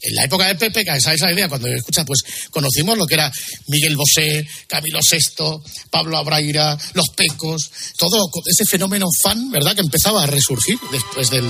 [0.00, 2.20] En la época de Pepe, que esa esa idea, cuando escuchas, pues
[2.50, 3.30] conocimos lo que era
[3.68, 10.22] Miguel Bosé, Camilo VI, Pablo Abraira, Los Pecos, todo ese fenómeno fan, ¿verdad?, que empezaba
[10.22, 11.44] a resurgir después del,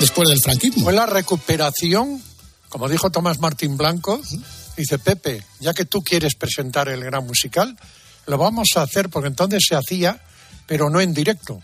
[0.00, 0.84] después del franquismo.
[0.84, 2.22] Fue la recuperación,
[2.68, 4.20] como dijo Tomás Martín Blanco,
[4.76, 7.76] dice Pepe, ya que tú quieres presentar el gran musical,
[8.26, 10.20] lo vamos a hacer porque entonces se hacía,
[10.66, 11.60] pero no en directo.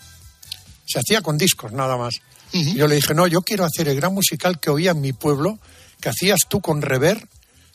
[0.86, 2.14] Se hacía con discos nada más.
[2.52, 5.12] Y Yo le dije, no, yo quiero hacer el gran musical que oía en mi
[5.12, 5.58] pueblo,
[6.00, 7.26] que hacías tú con rever,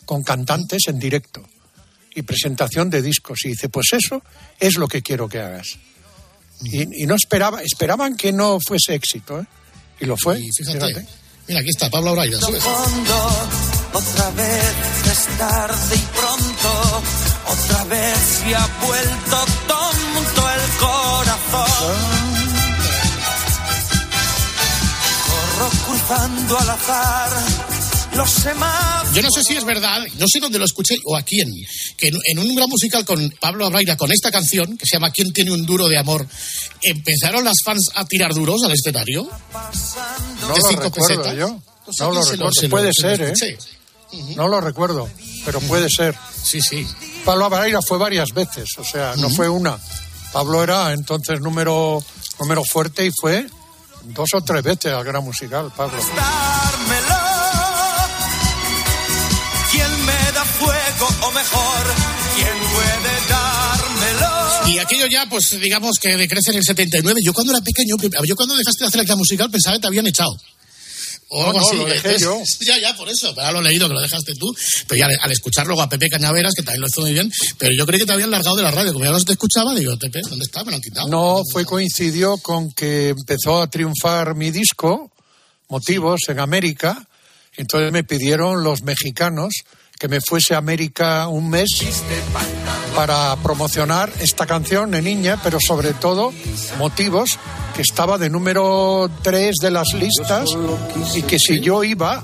[0.05, 1.43] con cantantes en directo
[2.13, 3.39] y presentación de discos.
[3.45, 4.21] Y dice, pues eso
[4.59, 5.77] es lo que quiero que hagas.
[6.63, 9.45] Y, y no esperaba, esperaban que no fuese éxito, ¿eh?
[9.99, 10.39] Y lo fue.
[10.39, 11.07] Y fíjate, fíjate.
[11.47, 12.39] mira, aquí está Pablo Braida.
[13.93, 14.73] Otra vez
[15.11, 17.01] es tarde y pronto,
[17.47, 21.97] otra vez se ha vuelto tonto el corazón.
[25.27, 27.31] Corro cruzando al azar
[28.15, 29.13] los semáforos.
[29.13, 31.47] Yo no sé si es verdad, no sé dónde lo escuché o a quién,
[31.97, 35.31] que en, un gran musical con Pablo Abraira, con esta canción, que se llama ¿Quién
[35.33, 36.25] tiene un duro de amor?
[36.81, 39.29] Empezaron las fans a tirar duros al escenario.
[40.41, 41.35] No de lo cinco recuerdo pesetas.
[41.38, 41.61] yo.
[41.85, 42.51] Pues No lo recuerdo.
[42.53, 43.57] se lo- Puede se lo ser,
[44.11, 44.35] escuché.
[44.35, 45.09] No lo recuerdo,
[45.45, 46.15] pero puede ser.
[46.43, 46.87] Sí, sí.
[47.25, 49.77] Pablo Abraira fue varias veces, o sea, no fue una.
[50.31, 52.03] Pablo era entonces número,
[52.39, 53.47] número fuerte y fue
[54.03, 55.97] dos o tres veces al gran musical, Pablo.
[55.97, 57.15] dármelo.
[59.71, 61.85] ¿Quién me da fuego o mejor?
[62.35, 64.67] ¿Quién puede dármelo?
[64.67, 67.19] Y aquello ya, pues digamos que decrece en el 79.
[67.23, 67.95] Yo cuando era pequeño,
[68.25, 70.35] yo cuando dejaste de hacer el gran musical pensaba que te habían echado.
[71.30, 71.75] O No, algo no, así.
[71.78, 72.41] lo dejé yo.
[72.65, 73.34] Ya, ya, por eso.
[73.36, 74.47] Pero lo he leído que lo dejaste tú.
[74.88, 77.32] Pero ya al, al escuchar luego a Pepe Cañaveras, que también lo hizo muy bien,
[77.57, 78.93] pero yo creí que te habían largado de la radio.
[78.93, 80.63] Como ya no te escuchaba, digo, Pepe, ¿dónde está?
[80.63, 81.07] Me lo han quitado.
[81.09, 85.11] No, fue coincidió con que empezó a triunfar mi disco,
[85.69, 87.05] Motivos, en América.
[87.57, 89.53] Entonces me pidieron los mexicanos
[89.99, 91.69] que me fuese a América un mes
[92.95, 96.31] para promocionar esta canción de niña, pero sobre todo
[96.77, 97.39] Motivos,
[97.75, 100.49] que estaba de número 3 de las listas
[101.15, 102.23] y que si yo iba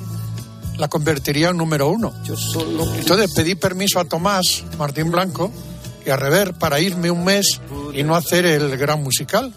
[0.77, 2.13] la convertiría en número uno.
[2.97, 5.51] Entonces pedí permiso a Tomás Martín Blanco
[6.05, 7.61] y a Rever para irme un mes
[7.93, 9.53] y no hacer el gran musical.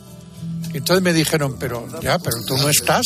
[0.72, 3.04] Entonces me dijeron, pero ya, pero tú no estás,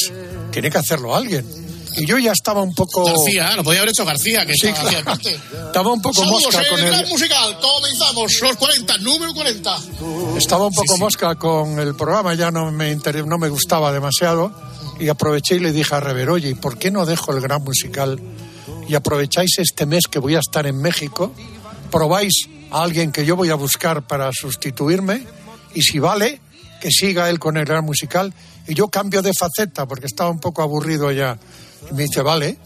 [0.51, 1.70] tiene que hacerlo alguien.
[1.97, 3.05] Y yo ya estaba un poco...
[3.05, 5.21] García, lo podía haber hecho García, que Sí, estaba claro.
[5.67, 7.09] Estaba un poco Saludos, mosca eh, con gran el...
[7.09, 7.59] musical.
[7.61, 9.79] Comenzamos, los 40, número 40.
[10.37, 14.53] Estaba un poco mosca con el programa, ya no me, inter- no me gustaba demasiado
[14.99, 17.63] y aproveché y le dije a Rever, oye, ¿y por qué no dejo el gran
[17.63, 18.21] musical
[18.89, 21.33] y aprovecháis este mes que voy a estar en México,
[21.91, 22.33] probáis
[22.71, 25.27] a alguien que yo voy a buscar para sustituirme
[25.75, 26.41] y si vale,
[26.81, 28.33] que siga él con el gran musical
[28.67, 31.39] y yo cambio de faceta porque estaba un poco aburrido ya.
[31.91, 32.59] Y me dice, vale.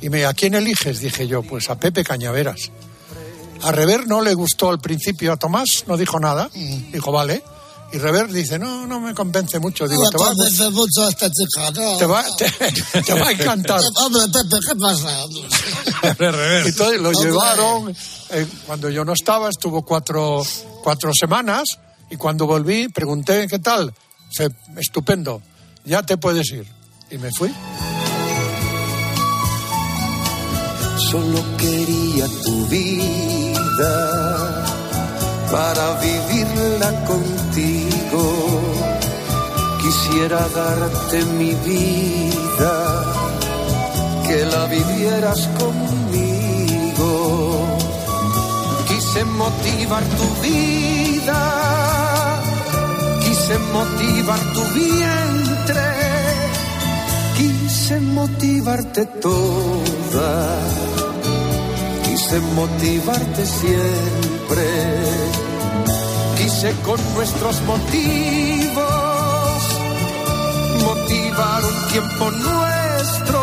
[0.00, 1.00] Y me, ¿a quién eliges?
[1.00, 2.70] Dije yo, pues a Pepe Cañaveras.
[3.62, 6.48] A Rever no le gustó al principio a Tomás, no dijo nada.
[6.92, 7.42] Dijo, vale.
[7.92, 9.88] Y Rever dice, no, no me convence mucho.
[9.88, 11.96] Digo, No te va, convence mucho esta chica, no.
[11.96, 13.80] te va, te- te va a encantar.
[13.96, 15.10] Hombre, Pepe, ¿qué pasa?
[16.64, 17.24] Y entonces lo Hombre.
[17.24, 17.96] llevaron,
[18.30, 20.42] eh, cuando yo no estaba, estuvo cuatro,
[20.84, 21.64] cuatro semanas
[22.10, 23.92] y cuando volví pregunté, ¿qué tal?
[24.28, 25.42] Dice, estupendo,
[25.84, 26.66] ya te puedes ir.
[27.10, 27.50] Y me fui.
[31.10, 33.94] Solo quería tu vida
[35.50, 38.24] para vivirla contigo.
[39.80, 42.74] Quisiera darte mi vida,
[44.26, 47.10] que la vivieras conmigo.
[48.86, 51.40] Quise motivar tu vida,
[53.24, 55.88] quise motivar tu vientre,
[57.38, 60.87] quise motivarte toda
[62.18, 64.66] quise motivarte siempre.
[66.36, 68.84] Quise con nuestros motivos
[70.84, 73.40] motivar un tiempo nuestro.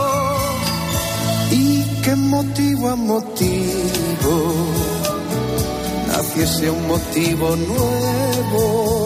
[1.52, 4.54] Y que motivo a motivo
[6.08, 9.05] naciese un motivo nuevo.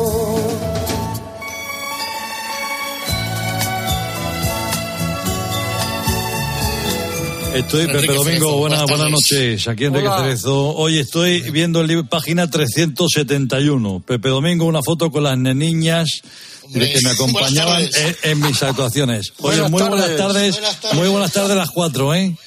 [7.53, 9.67] Estoy, Pepe Domingo, Cerezo, buenas, buenas noches.
[9.67, 10.23] Aquí Enrique Hola.
[10.23, 10.75] Cerezo.
[10.75, 14.03] Hoy estoy viendo el libro, página 371.
[14.05, 16.21] Pepe Domingo, una foto con las niñas
[16.69, 19.33] de que me acompañaban en, en mis actuaciones.
[19.39, 20.17] Oye, Buenas muy buenas tardes.
[20.17, 20.53] tardes.
[20.53, 20.97] Buenas tardes.
[20.97, 22.37] Muy buenas tardes las cuatro, ¿eh?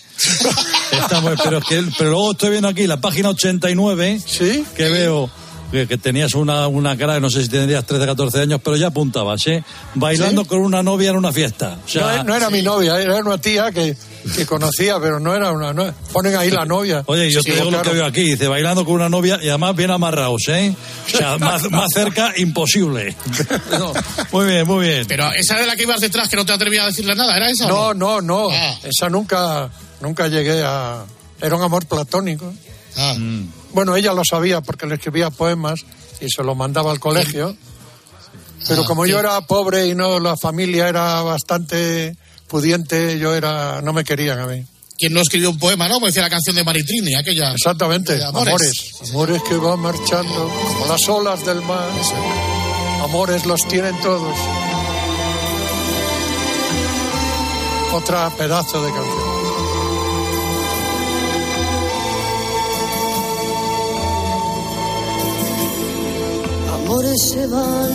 [0.93, 4.65] Estamos, pero, es que, pero luego estoy viendo aquí la página 89 ¿Sí?
[4.77, 5.29] que veo
[5.73, 8.89] que, que tenías una, una cara, no sé si tendrías 13, 14 años, pero ya
[8.89, 9.65] apuntabas, ¿eh?
[9.95, 10.49] Bailando ¿Sí?
[10.49, 11.79] con una novia en una fiesta.
[11.85, 13.97] O sea, no, no era mi novia, era una tía que,
[14.37, 15.73] que conocía, pero no era una.
[15.73, 17.03] no- ponen ahí la novia.
[17.07, 19.75] Oye, yo te digo lo que veo aquí, dice, bailando con una novia y además
[19.75, 20.75] bien amarrados, ¿eh?
[21.07, 23.17] O sea, más, más cerca, imposible.
[23.79, 23.93] No,
[24.33, 25.07] muy bien, muy bien.
[25.09, 27.49] Pero esa de la que ibas detrás, que no te atrevías a decirle nada, ¿era
[27.49, 27.67] esa?
[27.67, 28.51] No, no, no.
[28.51, 28.79] Ah.
[28.85, 29.71] Esa nunca,
[30.01, 31.05] nunca llegué a.
[31.41, 32.53] Era un amor platónico.
[32.97, 33.15] Ah.
[33.19, 33.49] Mm.
[33.73, 35.81] Bueno, ella lo sabía porque le escribía poemas
[36.21, 37.57] y se los mandaba al colegio.
[38.69, 42.17] Pero Ah, como yo era pobre y no la familia era bastante
[42.49, 44.65] pudiente, yo era no me querían a mí.
[44.99, 45.95] ¿Quién no escribió un poema, no?
[45.95, 47.53] Como decía la canción de Maritrini, aquella.
[47.53, 48.49] Exactamente, De amores.
[48.49, 48.93] amores.
[49.11, 49.43] amores.
[49.43, 51.91] que van marchando como las olas del mar.
[53.03, 54.37] Amores los tienen todos.
[57.93, 59.32] Otra pedazo de canción.
[66.93, 67.91] Amores se van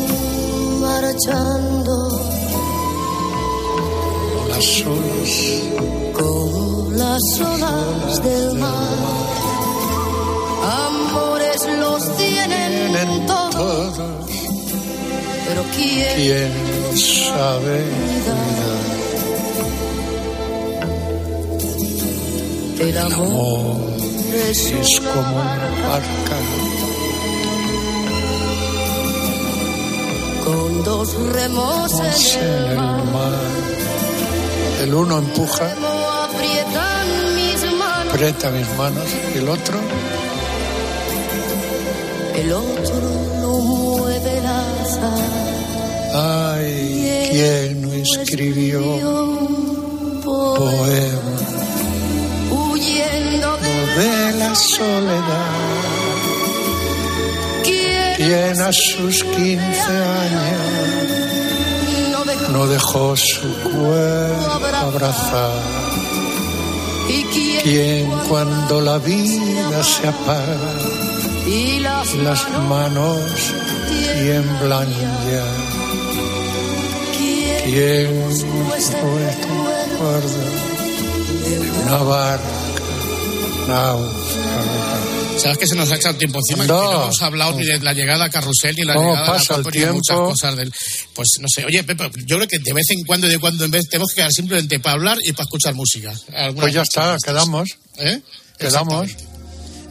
[0.81, 2.19] marchando
[4.49, 5.33] Las olas.
[6.13, 8.97] como las olas del mar.
[10.87, 13.99] Amores los tienen todos,
[15.47, 17.85] pero ¿quién, ¿Quién sabe?
[22.79, 23.77] El amor
[24.49, 26.66] es Es una como una barca
[30.47, 31.91] con dos remos
[32.35, 33.33] en el mar.
[34.81, 35.87] El uno empuja, Remo
[36.27, 39.77] aprietan mis manos, aprieta mis manos, y el otro
[42.35, 43.07] el otro
[43.41, 45.11] lo mueve azar.
[46.13, 48.81] Ay, ¿quién no escribió
[50.23, 51.37] poema
[52.51, 55.86] huyendo de la soledad?
[58.27, 59.61] Quien ¿Quién a sus 15
[60.19, 60.59] años
[62.51, 65.51] no dejó su cuerpo abrazar?
[67.63, 70.73] ¿Quién cuando la vida se apaga
[71.45, 72.15] y las,
[72.67, 73.21] manos
[73.87, 74.89] tiemblan
[75.31, 75.47] ya?
[77.63, 78.09] ¿Quién
[79.29, 80.45] recuerda
[81.45, 82.43] de una barca
[83.67, 84.86] náufraga?
[85.47, 86.65] ¿Sabes que se nos ha echado el tiempo encima?
[86.65, 86.81] No.
[86.81, 89.57] No hemos hablado ni de la llegada a Carrusel, ni la ¿Cómo llegada pasa a
[89.57, 90.73] la Copa, ni muchas cosas del...
[91.13, 91.63] Pues no sé.
[91.65, 94.09] Oye, Pepe, yo creo que de vez en cuando y de cuando en vez tenemos
[94.09, 96.13] que quedar simplemente para hablar y para escuchar música.
[96.55, 97.23] Pues ya está, estas.
[97.23, 97.69] quedamos.
[97.97, 98.21] ¿Eh?
[98.59, 99.11] Quedamos.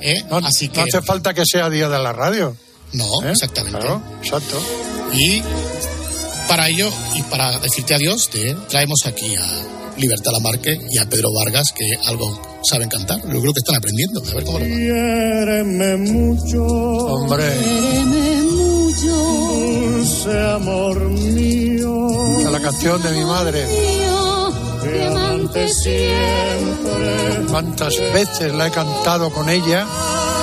[0.01, 0.23] ¿Eh?
[0.29, 0.81] No, Así no que...
[0.83, 2.55] hace falta que sea día de la radio.
[2.93, 3.33] No, ¿eh?
[3.33, 3.79] exactamente.
[3.79, 4.63] Claro, exacto.
[5.15, 5.43] Y
[6.49, 9.47] para ello, y para decirte adiós, te traemos aquí a
[9.99, 13.21] Libertad Lamarque y a Pedro Vargas, que algo saben cantar.
[13.23, 14.21] Yo creo que están aprendiendo.
[14.31, 14.77] A ver cómo le va.
[14.77, 16.65] Quiéreme mucho.
[16.65, 17.45] Hombre,
[19.03, 22.41] Dulce amor mío.
[22.41, 23.67] es la canción de mi madre.
[24.83, 27.47] Que amante siempre.
[27.51, 29.87] Cuántas veces la he cantado con ella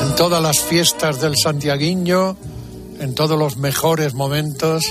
[0.04, 2.36] en todas las fiestas del Santiaguiño,
[3.00, 4.84] en todos los mejores momentos.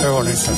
[0.00, 0.52] Qué bonita.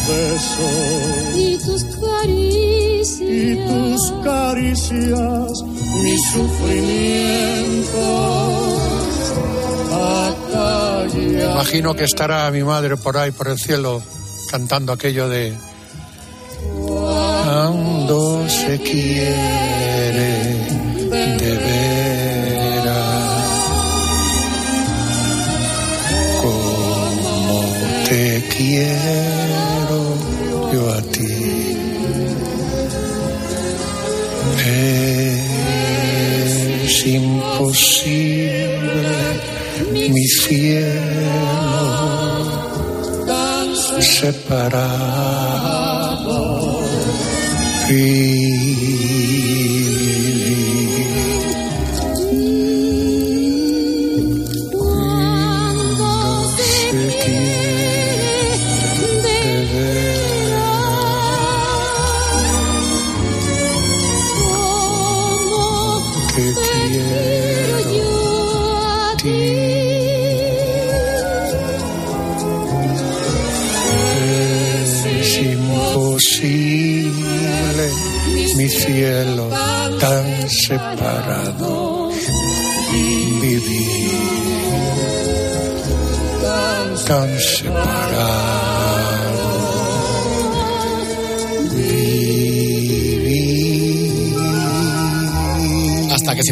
[3.18, 5.50] Y tus caricias.
[6.02, 8.04] Mi sufrimiento.
[9.92, 11.52] Acalla.
[11.52, 14.02] Imagino que estará mi madre por ahí, por el cielo,
[14.50, 15.54] cantando aquello de...
[16.86, 19.30] Cuando se quiere
[21.10, 22.90] de veras,
[26.42, 27.64] como
[28.08, 29.39] te quiero
[44.32, 46.20] separado
[47.88, 48.19] vivir.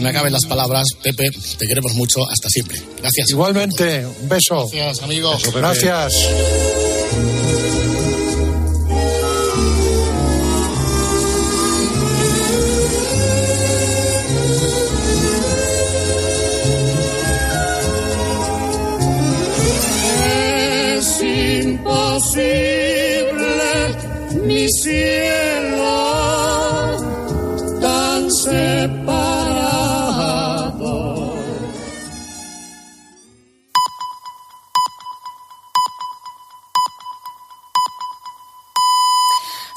[0.09, 2.27] Me acaben las palabras, Pepe, te queremos mucho.
[2.29, 2.81] Hasta siempre.
[2.99, 3.31] Gracias.
[3.31, 4.69] Igualmente, un beso.
[4.73, 5.37] Gracias, amigo.
[5.55, 6.68] Gracias.